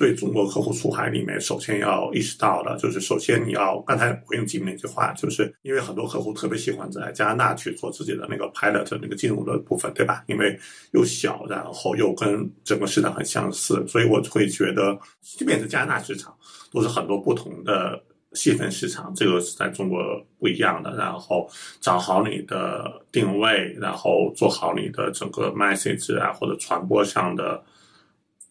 [0.00, 10.24] 对中国客户出海里面，首先要意识到的，就是首先你要刚才回应吉米那句话，就是因为很多客户特别喜欢在加拿大去做自己的那个 pilot 那个进入的部分，对吧？
[10.26, 10.58] 因为
[10.92, 16.34] 又小，然后又跟整个市场很相似，所以我会觉得，即便是加拿大市场，
[16.72, 20.00] 都是很多不同的细分市场，这个是在中国
[20.38, 20.96] 不一样的。
[20.96, 21.46] 然后
[21.78, 27.62] 找好你的定位，然后做好你的整个 message 啊，或者传播上的。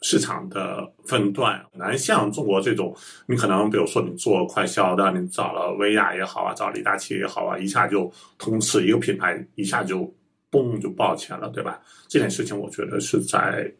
[0.01, 2.95] 市场的分段难像中国这种，
[3.27, 10.13] 你可能比如说你做快销的，你找了薇娅也好啊，找李大齐也好啊，一下就通吃一个品牌，一下就
[10.51, 11.79] 嘣就爆起来了，对吧？
[12.07, 13.71] 这件事情我觉得是在。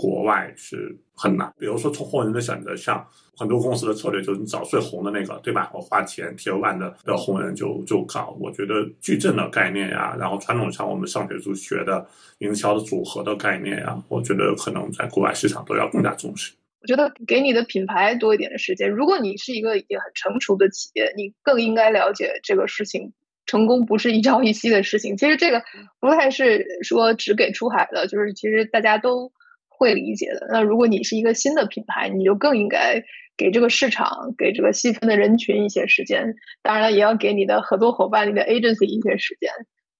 [0.00, 3.04] 国外是很难，比如说从红人的选择上，
[3.36, 5.68] 很多公司的策略就是你找最红的那个，对吧？
[5.74, 8.36] 我花钱 T 万的的红人就就搞。
[8.38, 12.06] 我觉得矩阵的概念呀，然后传统上我们上学就学的
[12.38, 16.52] 营销的组合的概念呀，我觉得可能在国外市场都要更加重视。
[16.80, 18.88] 我觉得给你的品牌多一点的时间。
[18.88, 23.12] 如果你是一个已经很成熟的企业，你更应该了解这个事情
[23.46, 25.16] 成功不是一朝一夕的事情。
[25.16, 25.60] 其实这个
[25.98, 29.32] 不太是说只给出海的，就是其实大家都
[29.78, 30.48] 会理解的。
[30.50, 33.02] 那如果你是一个新的品牌，你就更应该
[33.36, 36.34] 给这个市场、给这个细分的人群一些时间。
[36.62, 39.50] 当然了，也要给你的合作伙伴、你的 agency 一些时间。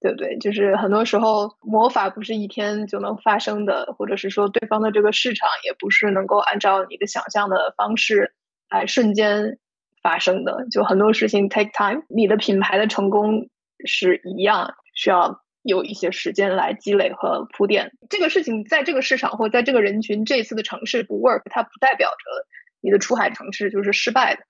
[0.00, 0.38] 对不对？
[0.38, 8.32] 就是很多时候魔法不是一天就能发生的，或者是说对方的这个市场也不是能够按照你的想象的方式
[8.70, 9.58] 来瞬间
[10.00, 10.68] 发生的。
[10.70, 13.48] 就很多事情 take time，你的品牌的成功
[13.84, 17.92] 是一样，需要有一些时间来积累和铺垫。
[18.08, 22.46] 这个事情在这个市场或在这个人群这次的城市不 work，它不代表着
[22.80, 24.42] 你的出海尝试就是失败的。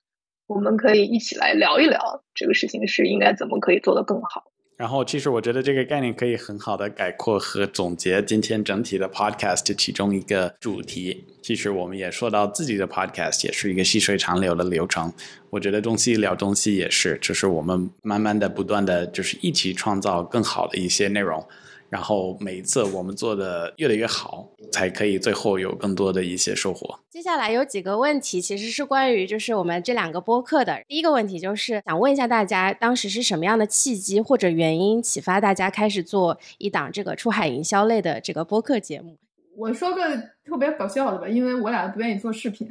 [0.46, 4.44] 我们可以一起来聊一聊这个事情是应该怎么可以做得更好。
[4.78, 11.24] 然后，其实我觉得这个概念可以很好的概括和总结今天整体的 podcast 其中一个主题。
[11.42, 15.12] 其实我们也说到自己的 podcast 也是一个细水长流的流程。
[15.50, 21.44] 我觉得东西聊东西也是，就是我们慢慢的、不断的，就是一起创造更好的一些内容。
[21.88, 26.98] 然后每一次我们做的越来越好，才可以最后有更多的一些收获。
[27.08, 30.82] 接下来有几个问题，其实是关于就是我们这两个播客的。
[30.86, 39.16] 第一个问题就是想问一下大家，当时是什么样的契机或者原因启发大家开始做一档这个出海营销类的这个播客节目？
[39.56, 42.68] 我说个特别搞笑的吧，因为我俩不愿意做视频，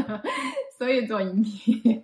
[0.78, 2.00] 所以做音频。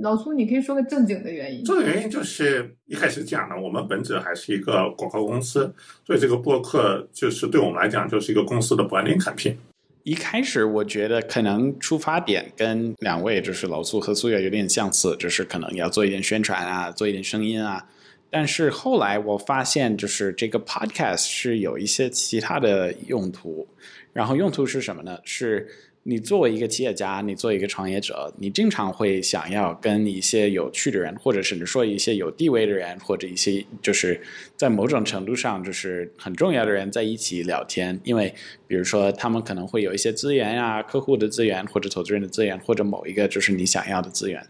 [0.00, 1.64] 老苏，你可以说个正经的原因。
[1.64, 5.72] 这个原因就是一开始讲的，我们本质还是一个广告公司，
[6.04, 9.56] 所以这个播客就是对我们来讲就是一个公司的 branding 产品。
[10.02, 17.84] 一开始我觉得可能出发点跟两位就是老苏和苏越有点相似，就是可能要做一点宣传啊，做一点声音啊。
[18.30, 23.66] 但是后来我发现，就是这个 podcast 是有一些其他的用途，
[24.12, 25.18] 然后用途是什么呢？
[25.24, 25.66] 是。
[26.08, 34.20] 你作为一个企业家，你作为一个创业者，你经常会想要跟一些有趣的人，或者甚至说一些有地位的人，或者一些就是
[34.56, 38.00] 在某种程度上就是很重要的人在一起聊天。
[38.04, 38.32] 因为
[38.68, 44.40] 比如说他们可能会有一些资源呀，客户的资源，或者投资人的资源，或者某一个就是你想要的资源。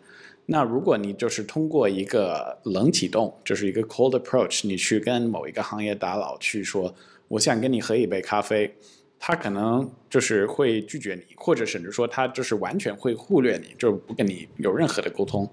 [0.44, 6.94] 那如果你就是通过一个冷启动，就是一个 cold approach，你去跟某一个行业大佬去说，
[7.28, 8.74] 我想跟你喝一杯咖啡。
[9.18, 15.50] 他可能就是会拒绝你，或者甚至说他就是完全会忽略你，就不跟你有任何的沟通。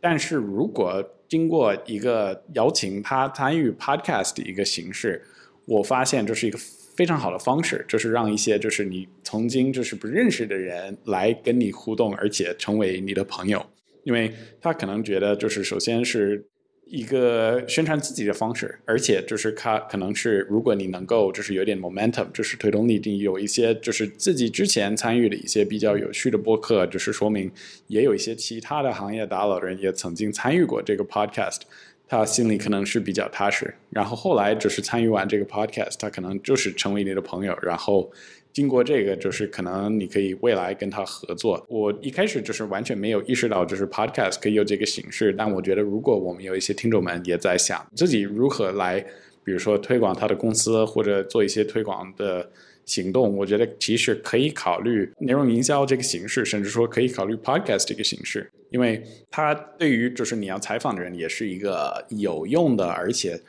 [0.00, 5.22] 但是如果经过一个邀请他参与 podcast 的一个形式，
[5.66, 6.58] 我发现这是一个
[6.96, 13.64] 非常好的方式，就是让一些就是你曾经就是不认识的人来跟你互动，而且成为你的朋友，
[14.04, 16.48] 因为他可能觉得就是首先是。
[16.94, 27.50] 一个宣传自己的方式，而且就是它可能是，如果你能够就是有点 momentum，就是推动力，你有一些就是自己之前参与的一些比较有趣的播客，就是说明
[27.86, 31.60] 也有一些其他的行业大佬人也曾经参与过这个 podcast，
[32.06, 33.74] 他心里可能是比较踏实。
[33.88, 38.12] 然后后来就是参与完这个 podcast，他可能就是成为你的朋友，然后。
[38.52, 41.64] 经过这个，就是可能你可以未来跟他合作。
[41.68, 45.32] 我一开始就是完全没有意识到，就是 podcast 可以有这个形式。
[45.32, 49.00] 但我觉得，如果我们有一些听众们也在想自己如何来，
[49.42, 52.50] 比如说推广他的公司或者做一些推广的
[52.84, 63.40] 行动，我觉得其实可以考虑内容营销这个形式，甚至说可以考虑 podcast 这个形式，因为它对于就是你要采访的人也是一个有用的，而且。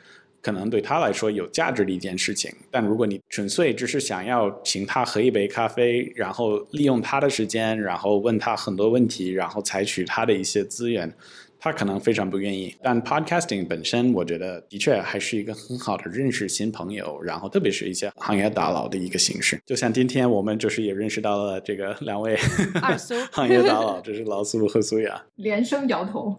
[0.44, 11.10] 可能对他来说有价值的一件事情，但如果你纯粹只是想要请他喝一杯咖啡，然后利用他的时间，然后问他很多问题，然后采取他的一些资源，
[11.58, 12.76] 他可能非常不愿意。
[12.82, 19.58] 但 podcasting 本身，我觉得的确还是一个很好的认识新朋友，然后特别是一些行业大佬的一个形式。
[19.64, 22.36] 就像今天我们就是也认识到了这个两位
[22.82, 26.38] 二苏行业大佬，这是老苏和苏雅，连声摇头，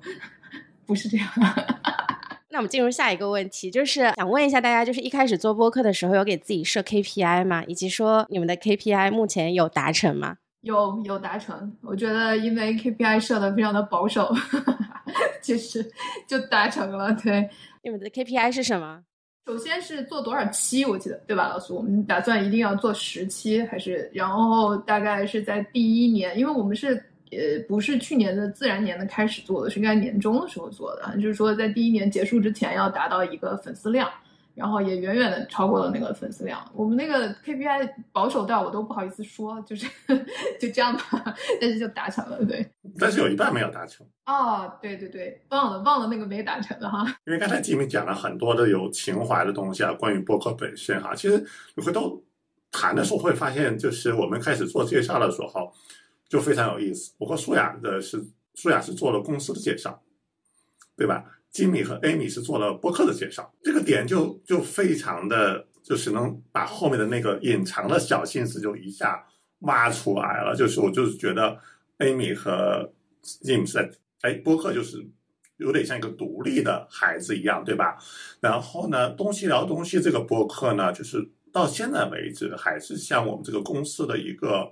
[0.85, 1.27] 不是这样。
[2.55, 7.61] 那我们进入下一个问题，就是想问一下大家，就是一开始做播客的时候有给自己设 KPI 吗？
[7.67, 10.37] 以及说你们的 KPI 目前有达成吗？
[10.61, 11.75] 有，有达成。
[11.81, 14.33] 我觉得因为 KPI 设的非常的保守，
[15.43, 15.85] 其实
[16.29, 17.11] 就达成了。
[17.15, 17.49] 对，
[17.83, 19.01] 你们的 KPI 是什么？
[19.45, 21.75] 首先是做多少期，我记得对吧，老苏？
[21.75, 27.11] 我们打算一定要做十期，还是然后大概是在第一年，因为我们是。
[27.31, 31.17] 呃，不是去年的自然年的开始做的，是应该年终的时候做的。
[31.17, 34.09] 就是说，在第一年结束之前要达到一个粉丝量，
[34.53, 36.63] 然后也远远的超过了那个粉丝量。
[36.73, 39.87] 我们那个 KPI 保守到我都不好意思说，就是
[40.59, 42.65] 就这样吧，但是就达成了，对。
[42.99, 44.05] 但是有一半没有达成。
[44.27, 47.05] 哦，对对对，忘了忘了那个没达成的哈。
[47.25, 51.43] 因为刚才吉米讲了很多的有情怀的东西啊，关于播客本身哈，其实
[51.75, 52.23] 你回头
[52.71, 55.73] 谈的时候会发现，就是我们开始做介绍的时候。
[56.29, 57.13] 就非常有意思。
[57.17, 58.23] 我和舒雅的是，
[58.53, 60.01] 舒雅是做了公司的介绍，
[60.95, 61.23] 对吧？
[61.51, 69.25] 吉米和 Amy 是做了播客的介绍，这个点就就非常的，就是能把后面的那个隐藏的小心思就一下
[69.59, 70.53] 挖出来了。
[70.53, 71.57] 就是我就是觉得
[71.99, 72.91] Amy 和
[73.23, 75.07] Jim 是在哎播客就是
[75.55, 77.97] 有点像一个独立的孩子一样，对吧？
[78.41, 84.69] 然后呢，东西聊东西这个播客呢，就是到现在为止还是像我们这个公司的一个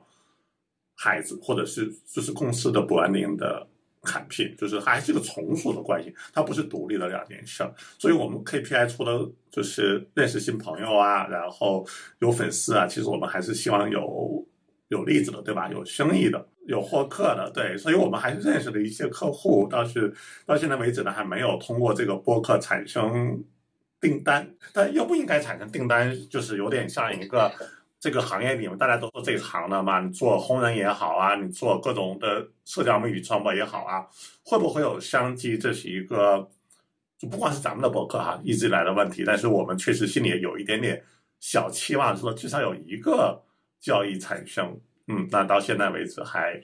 [0.96, 3.68] 孩子，或者是就是公司的 branding 的。
[4.06, 7.64] 产品就是还是一个从属的关系，它不是独立的两件事。
[7.98, 11.88] 所以，我们 KPI 除了就是认识新朋友啊，然后
[12.20, 14.46] 有粉丝啊，其实我们还是希望有
[14.90, 15.70] 有例子的，对吧？
[15.70, 17.78] 有生意的，有获客的，对。
[17.78, 20.14] 所以我们还是认识了一些客户，但是
[20.46, 23.42] 到现在为止呢，还没有通过这个播客产生
[24.02, 24.54] 订单。
[24.74, 27.50] 但又不应该产生订单，就是有点像一个。
[28.04, 34.06] 这个行业里面大家都做这一行的嘛，你做红人也好啊，你做各种的社交媒体传播也好啊，
[34.44, 35.58] 会不会有商机？
[35.58, 36.46] 这是一个，
[37.18, 39.24] 就不光是咱们的博客哈，一直以来的问题。
[39.26, 41.02] 但是我们确实心里也有一点点
[41.40, 43.42] 小期望，说至少有一个
[43.80, 44.78] 交易产生。
[45.08, 46.62] 嗯，那到现在为止还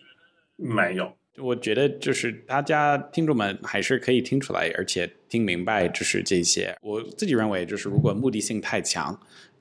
[0.57, 1.09] 没有。
[1.37, 6.75] 我觉得就是大家听众们还是可以听出来，而且听明白，就是这些。
[6.81, 9.17] 我自己认为，就是如果目的性太强。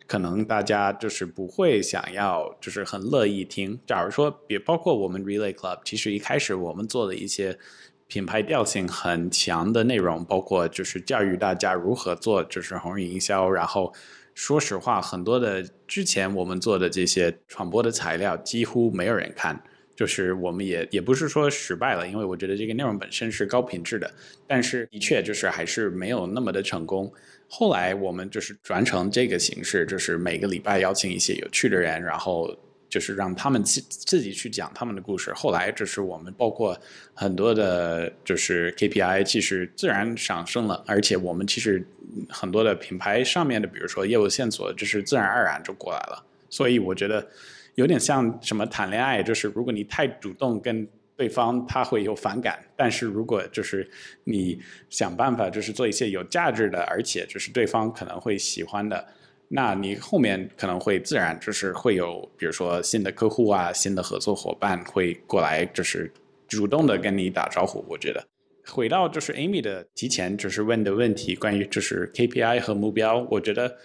[0.08, 3.78] 可能大家就是不会想要，就是很乐意听。
[3.86, 7.58] 假如说，也包括我们 Relay Club，其实一开始我们做的一些
[8.06, 13.50] 品牌调性很强的内容，包括就是教育大家如何做就是红人营销。
[13.50, 13.92] 然后
[14.34, 19.62] 说实话，很多的之前我们做的这些传播的材料几乎没有人看，
[19.98, 24.08] 就是我们也也不是说失败了，因为我觉得这个内容本身是高品质的，
[24.46, 27.12] 但是的确就是还是没有那么的成功。
[27.48, 32.56] 后来我们就是转成这个形式，就是每个礼拜邀请一些有趣的人，然后
[32.88, 35.32] 就是让他们自自己去讲他们的故事。
[35.34, 36.80] 后来就是我们包括
[37.12, 41.84] 很多的，就是 KPI 其实自然上升了，而且我们其实
[42.28, 46.24] 很多的品牌上面的，比如说业务线索，就是自然而然就过来了。
[46.48, 47.26] 所以我觉得
[47.78, 50.86] 有点像什么谈恋爱，就是如果你太主动跟。
[51.18, 53.90] 对方他会有反感，但是如果就是
[54.22, 54.56] 你
[54.88, 59.04] 想办法，就是做一些有价值的，而且就是对方可能会喜欢的，
[59.48, 66.08] 那你后面可能会自然就是会有，比如说新的客户啊，新的合作伙伴会过来，就是
[66.46, 67.84] 主动的跟你打招呼。
[67.88, 68.24] 我觉得
[68.68, 73.76] 回到就是 Amy 的提前就是问的问题，关于就是 KPI 和目标，我觉得。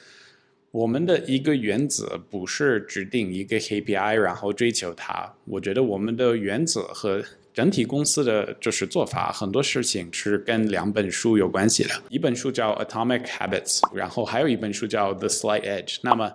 [0.73, 5.31] 我们的一个原则不是指定一个 KPI，然后追求它。
[5.45, 11.89] 我觉得我们的原则和整体公司的就是做法，很多事情是跟两本书有关系的。
[12.09, 15.95] 一本书叫《Atomic Habits》，然后还有一本书叫《The Slight Edge》。
[16.01, 16.33] 那么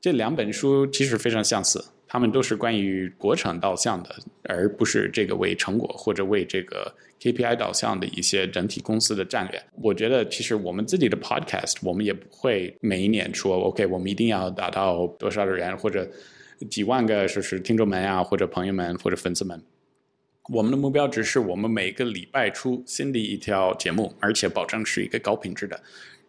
[0.00, 6.94] 这两本书其实非常相似，他们都是关于过程导向的，而不是这个为成果或者为这个。
[7.18, 16.06] KPI 导向的一些整体公司的战略，我觉得其实我们自己的 Podcast，我们也不会每一年说 OK，我们一定要达到多少的人或者
[16.70, 19.60] 几万个就是听众们啊，或者朋友们或者粉丝们。
[20.50, 25.80] 我们的目标只是我们每个礼拜出新的一条节目，而且保证是一个高品质的。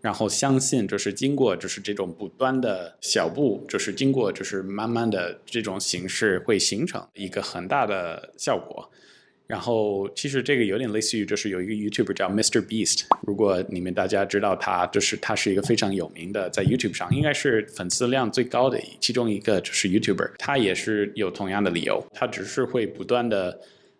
[0.02, 8.90] 然后相信就是经过就是这种不断的小步，就是经过就是慢慢的这种形式，会形成一个很大的效果。
[9.48, 13.04] 然后，其实这个有点类似于，就是有一个 YouTube 叫 Mr Beast。
[13.26, 20.34] 如果你们大家知道他，就是他是一个非常有名的，在 YouTube 上应该是粉丝量最高的其中一个，就是 YouTuber。
[20.38, 23.58] 他也是有同样的理由，他只是会不断的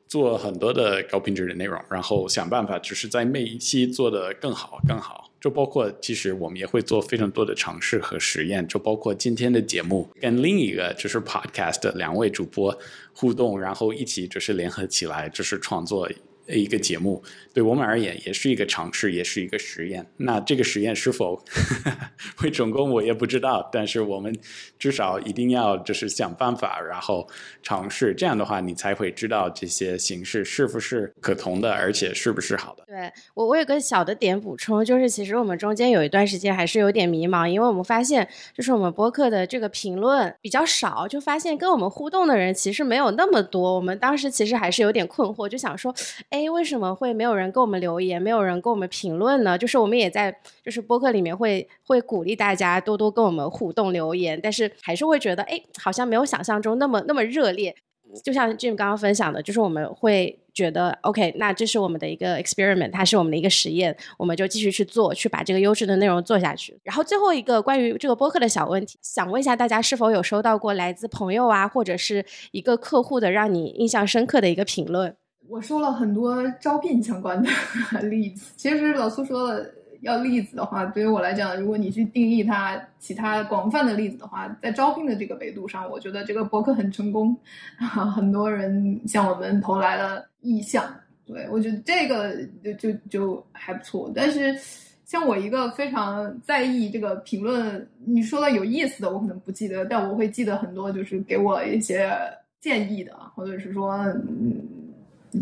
[0.10, 5.27] 做很多的高品质的内容，然后想办法，就是在每一期做的更好、更好。
[5.40, 12.78] 就包括，其实我们也会做非常多的尝试和实验，就包括今天的节目跟另一个就是 Podcast 的两位主播
[13.14, 16.10] 互动，然后一起就是联合起来，就是创作。
[16.48, 17.22] 一个节目
[17.54, 20.06] 对我们而言也是一个尝试，也是一个实验。
[20.18, 21.44] 那这个实验是否
[22.38, 23.68] 会成功，我也不知道。
[23.72, 24.36] 但是我们
[24.78, 27.28] 至少一定要就是想办法，然后
[27.62, 28.14] 尝试。
[28.14, 32.84] 这样的话，你才会知道这些形式是不是可同的，而且是不是好的。
[32.88, 43.76] 对我，我有个小的点补充，就是其实我们中间有一段时间还是有点迷茫，因为我们发现就是我们播客的这个评论比较少，就发现跟我们互动的人其实没有那么多。
[43.76, 45.94] 我们当时其实还是有点困惑，就想说，
[46.38, 49.58] 哎，为什么会没有人给我们留言，没有人给我们评论呢？
[49.58, 50.32] 就是我们也在，
[50.64, 57.76] 就是播客里面会会鼓励大家多多跟我们互动留言，但是还是会觉得，哎，好像没有想象中那么那么热烈。
[58.24, 66.80] 就像 Jim 刚刚分享的，就是我们会觉得，OK，那这是我们的一个 experiment，它是我们的一个实验，我们就继续去做，去把这个优质的内容做下去。
[66.84, 75.18] 然后最后一个关于这个播客的小问题，想问一下大家，是否有收到过来自朋友啊，或者是一个客户的让你印象深刻的一个评论？
[75.50, 77.50] 我说了很多招聘相关的
[78.04, 78.52] 例子。
[78.58, 79.66] 其实老苏说了，
[80.02, 87.36] 要例子的话，对于我来讲，如果你去定义它其他广泛的例子的话，在招聘的这个维度上，我觉得这个博客很成功，
[87.78, 90.84] 很多人向我们投来了意向。
[91.26, 94.12] 对我觉得这个就就就还不错。
[94.16, 94.58] 但是
[95.06, 102.12] 像我一个非常在意这个评论，你说的有意思的，我可能不记得，但我会记得很多，就是给我一些
[102.60, 104.62] 建议的，或者是说嗯。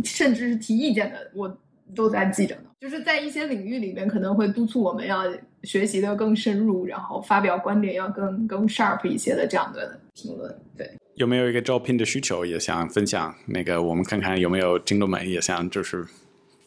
[0.04, 1.58] 甚至是提意见的，我
[1.94, 2.62] 都在记着呢。
[2.80, 5.24] 就是在一些领域里面，可能会督促我们要
[5.64, 10.56] 学习的更深入，然后发表观点要更更 sharp 一些的这样的评论。
[10.78, 13.34] 对，有没有一个招聘的需求也想分享？
[13.48, 16.06] 那个我们看看有没有听众们也想就是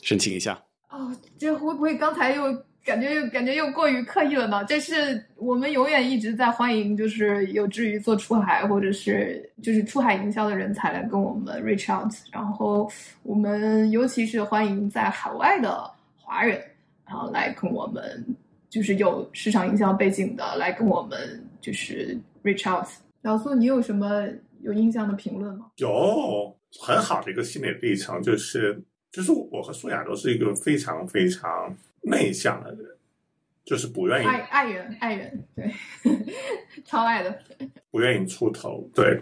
[0.02, 0.58] 申请一下。
[0.90, 2.64] 哦，这会不会刚才又？
[2.88, 4.64] 感觉又感觉又过于刻意了呢。
[4.64, 12.10] 这是我们永远一直在欢迎，就是有志于做出海或者是就是出海营销的人才来跟我们 reach out。
[12.32, 12.90] 然后
[13.22, 16.58] 我们尤其是欢迎在海外的华人，
[17.06, 18.24] 然后来跟我们
[18.70, 22.88] 就是有市场营销背景的来跟我们就是 reach out。
[23.20, 24.26] 老苏，你有什么
[24.62, 25.66] 有印象的评论吗？
[25.76, 28.82] 有很好的一个心理历程，就是
[29.12, 31.76] 就是我和苏雅都是一个非常非常。
[32.02, 32.78] 内向的人，
[33.64, 35.72] 就是不愿意爱爱人，爱人，对，
[36.84, 37.38] 超爱的，
[37.90, 39.20] 不愿意出头，对。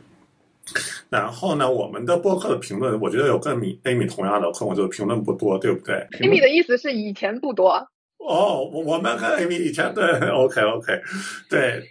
[1.08, 7.70] 然后呢，我们的播客的评论，我觉得有跟米 Amy 同样的困惑，就是评论不多，对不对？Amy 的意思是以前不多。
[8.18, 11.00] 哦，我我们跟 Amy 以前对，OK OK，
[11.48, 11.82] 对。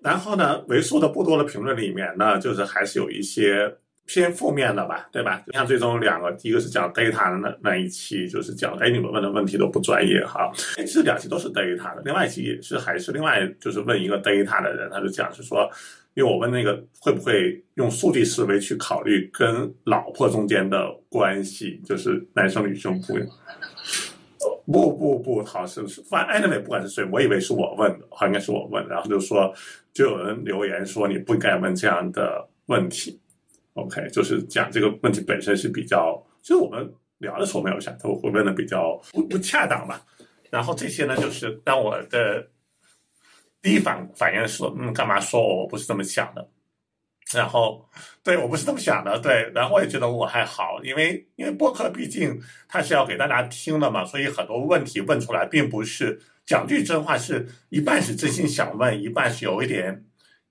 [0.00, 3.76] 然后呢，为数的不多的评论里面呢，就是还是有一些。
[4.06, 5.42] 偏负面的吧，对吧？
[5.46, 10.50] 你看，最终两个，一个是讲 data 的那那一期，就是讲，哎，你们问的问题都不专业哈。
[10.76, 15.68] 其实两期都是 data 的，另外一期也是还是另外就是问一个 data 的人，他就讲是说，
[16.14, 23.14] 因为我问那个会不会用数据思维去考虑跟老婆中间的关系，就是男生女生不，
[24.72, 29.52] 不不不，好像是反正 anyway 不管是谁，我以为是我问的，好应该是我问，然后就说
[29.92, 33.20] 就有人留言说你不该问这样的问题。
[33.76, 40.02] OK，就是讲这个问题本身是比较，其实我们聊的时候没有想，他会问的比较不不恰当吧。
[40.50, 42.46] 然后这些呢，就是让我的
[43.62, 46.48] 第一反反应是，嗯，干嘛说我不是这么想的？
[47.34, 47.84] 然后，
[48.22, 49.50] 对我不是这么想的，对。
[49.52, 56.16] 然后我也觉得我还好，因为因为播客毕竟它是要给大家听的嘛，所以很多问题问出来，并不是
[56.46, 60.05] 讲句真话，是一半是真心想问，一半是有一点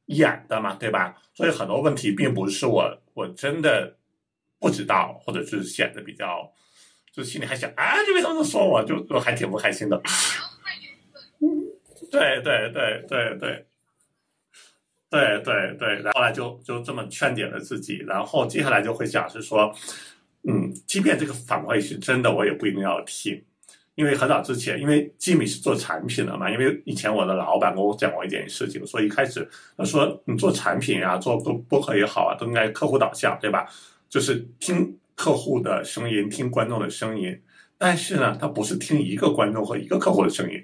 [0.08, 1.16] 演的嘛，对吧？
[1.34, 3.02] 所以很多问题并不是我。
[3.14, 3.96] 我真的
[4.60, 6.52] 不知道，或者是显得比较，
[7.12, 8.84] 就心里还想啊，你为什么说我？
[8.84, 10.02] 就就还挺不开心的。
[12.12, 13.66] 对对对对对，
[15.10, 19.74] 对对对，然后来就就这么劝解了自己，然后接下来就会想是说，
[20.48, 23.44] 嗯，即便这个反馈是真的，我也不一定要听。
[23.96, 33.66] 因为很早之前，因为吉米是做产品的嘛，因为以前我的老板跟我讲过一件事情，所以一开始他说你做产品啊，做播播客也好啊，都应该客户导向，对吧？
[34.10, 37.40] 就是听客户的声音，听观众的声音。
[37.78, 40.62] 但是呢，他不是听一个观众和一个客户的声音，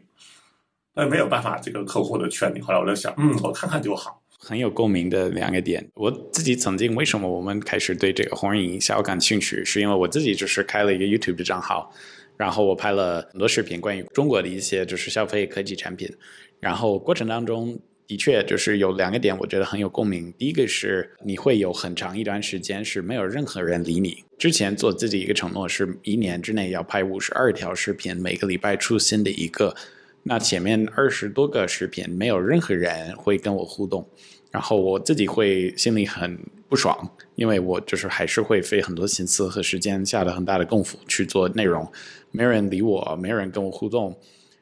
[0.94, 2.62] 那没有办法这个客户的劝你。
[2.62, 4.22] 后来我在想，嗯，我看看就好。
[4.40, 11.94] 很有共鸣的两个点，我自己曾经为什么我们开始对这个红人营销感兴趣，是因为我自己就是开了一个 YouTube 的账号。
[12.42, 16.12] 然后我拍了很多视频，关于中国的一些就是消费科技产品。
[16.60, 20.34] 然后过程当中的确就是有两个点，我觉得很有共鸣。
[20.40, 24.24] 第一个是你会有很长一段时间是没有任何人理你。
[24.40, 29.76] 之前做自己一个承诺是一年之内要拍五十二条视频，每个礼拜出新的一个。
[30.24, 34.04] 那前面二十多个视频没有任何人会跟我互动，
[34.50, 41.92] 然后我自己会心里很不爽，因为我就是还是会费很多心思和时间，下了很大的功夫去做内容。
[42.32, 44.18] 没人理我，没有人跟我互动，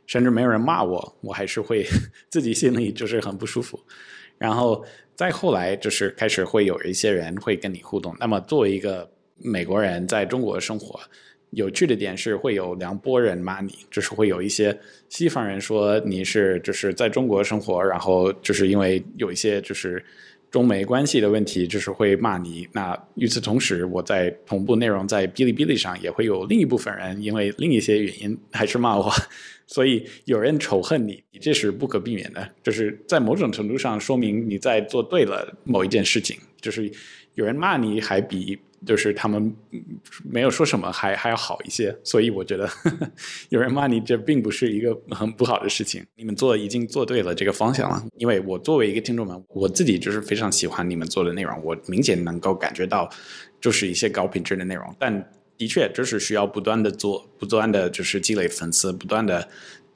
[0.06, 1.86] 甚至没有人骂我，我还是会
[2.30, 3.80] 自己心里就是很不舒服。
[4.38, 4.84] 然后
[5.16, 8.16] 再后来，就是开始会有一些人会跟你互动。
[8.20, 11.00] 那么作为一个美国人在中国生活，
[11.52, 20.04] 有趣的点是会有两拨人骂你，就是会有一些西方人说你是就是在中国生活，然后就是因为有一些就是。
[20.52, 22.68] 中美关系的问题就是会骂你。
[22.74, 29.12] 那与此同时，我在同步内容在哔哩哔哩上也会有另一部分人，因为另一些原因还是骂我。
[29.68, 32.50] 所以有人仇恨你，这是不可避免的。
[32.64, 36.36] 就是在某种程度上说明你在做对了某一件事情。
[36.60, 36.92] 就是
[37.36, 38.58] 有人骂你，还比。
[38.86, 39.54] 就是他们
[40.24, 42.70] 没有说什么，还还要好一些，所以我觉得
[43.50, 46.06] 有人骂你，这并不是一个很不好的事情。
[46.16, 53.10] 你们做已经做对了这个方向了，因为我作为一个听众们，我自己就是非常喜欢你们做的内容，我明显能够感觉到，
[53.60, 54.96] 就是一些高品质的内容。
[54.98, 59.50] 但的确就是需要不断的做，不断的就是积累粉丝，不断的。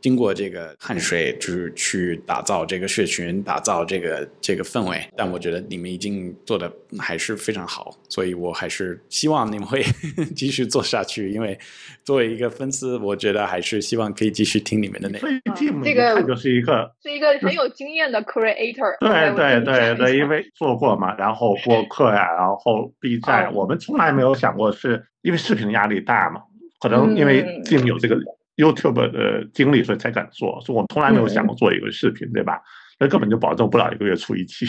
[0.04, 5.02] 经过这个汗水，就是去打造这个社群，打造这个这个氛围。
[5.16, 9.82] 但我觉得你们已经做的还是非常好，所以我还是希望你们会
[10.36, 11.32] 继续做下去。
[11.32, 11.58] 因为
[12.04, 15.82] 作为一个粉丝，我觉得还是希望可以继续听你们的内容。
[15.82, 18.98] 这个就是一个是一个很有经验的 creator。
[19.00, 26.42] 对对对对，因为做过嘛，然后播客呀，然后 B 站，我们从来没有想过是因为视频压力大嘛，
[26.82, 28.18] 可能因为进有这个。
[28.56, 30.62] YouTube 的经历，所以才敢做。
[30.66, 32.62] 说我们从来没有想过做一个视频，对吧？
[33.00, 34.68] 那根本就保证不了一个月出一期。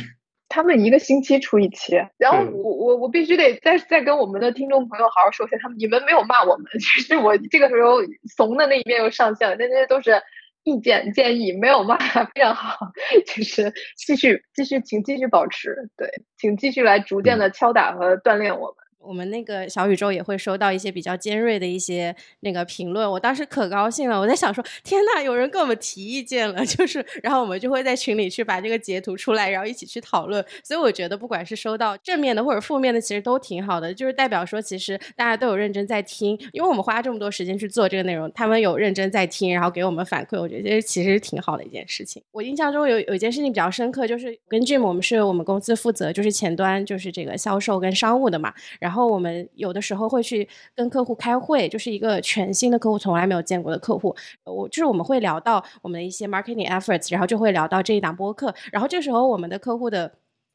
[0.49, 7.97] 他们一个星期出一期， 然后我我我必须得再再跟我们的听众朋友好好说一下，他们你们没有骂我们，其 实我这个时候
[8.37, 10.23] 怂的那一面又上线了，但那些都是
[10.63, 12.79] 意见建议，没有骂，非常好，
[13.27, 16.09] 就是继续继续，请继续保持，对，
[16.39, 18.84] 请继续来逐渐的敲打和锻炼我们。
[19.07, 30.45] 我们那个小宇宙也会收到一些比较尖锐的一些那个评论，我当时可高兴了，我在想说，天呐，有人跟我们提意见了， 就是，然后我们就会在群里去把这个截图出来，然后一起去讨论。
[30.63, 42.23] 所以我觉得，不管是收到正面的或者负面的，其实都挺好的，就是代表说，其实大家都有认真在听，因为我们花这么多时间去做这个内容，他们有认真在听，然后给我们反馈，我觉得其实挺好的一件事情。
[42.33, 49.75] 我印象中有有一件事情比较深刻，就是跟 Jim，我们是我们公司负责就是前端就是这个销售跟商务的嘛，然后然后我们有。
[49.75, 54.15] 的时候会去跟客户开会，就是一个全新的客户，从来没有见过的客户。
[54.45, 58.55] 我就是我们会聊到我们的一些 marketing efforts，然后就会聊到这一档播客。
[58.71, 60.13] 然后这时候我们的客户的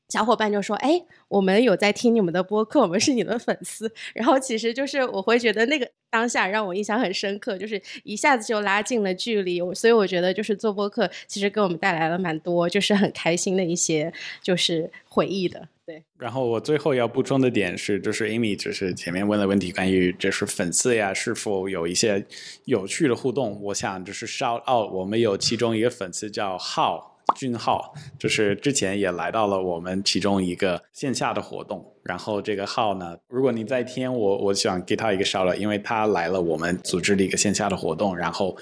[0.07, 9.59] 小伙伴就说：“哎，我们有在听你们的播客，我们是你的粉丝。”然后其实就是我会觉得那个当下让我印象很深刻，就是一下子就拉近了距离。
[9.73, 15.67] 所以我觉得就是做播客其实给我们带来了蛮多，就是很开心的一些就是回忆的。
[15.89, 22.23] 对，然后我最后要补充的点是，就是 Amy 就是前面问的问题，关于就是粉丝呀是否有一些
[22.65, 23.59] 有趣的互动。
[23.59, 31.83] 我想就是 shout out，我们有其中一个粉丝叫浩俊浩，就是之前也来到了我们其中一个线下的活动。
[32.03, 38.55] 然后这个号呢，如果你在听，我我想给他一个 shout，因为他来了我们组织的一个线下的活动，然后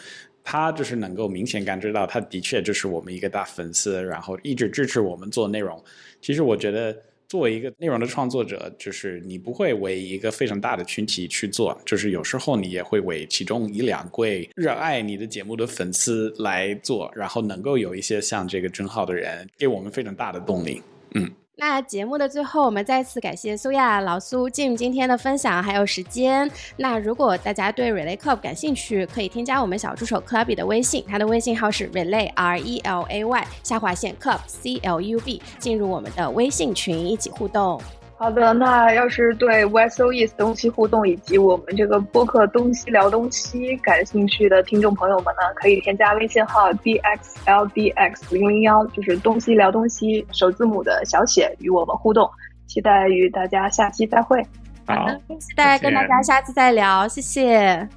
[0.46, 5.84] 他就是能够明显感知到，他的确就是我们一个大粉丝，然后一直支持我们做内容。
[6.22, 6.96] 其实我觉得。
[7.28, 20.82] 作为一个内容的创作者，就是你不会为一个非常大的群体去做，就是有时候你也会为其中一两位热爱你的节目的粉丝来做，然后能够有一些像这个真号的人，给我们非常大的动力。
[21.16, 21.30] 嗯。
[21.60, 26.48] 那节目的最后，我们再次感谢苏亚、老苏、Jim 今天的分享还有时间。
[26.76, 35.02] 那如果大家对 Relay Club 感兴趣，可以添加我们小助手 Clubby 的微信，他的微信号是 Relay R E L A Y 下划线 Club C L
[35.02, 37.82] U B，进入我们的微信群一起互动。
[38.20, 52.28] 好的，那要是对 YSOES 东西互动以及我们这个播客东西聊东西感兴趣的听众朋友们呢，可以添加微信号 dxldx 零零幺，就是东西聊东西首字母的小写，与我们互动。
[52.66, 54.44] 期待与大家下期再会。
[54.88, 57.88] 好的，期待跟大家下次再聊，谢谢。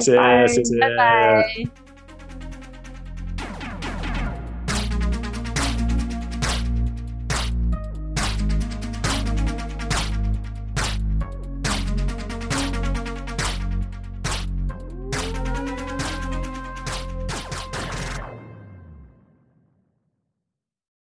[0.00, 1.87] 谢，谢谢，拜拜。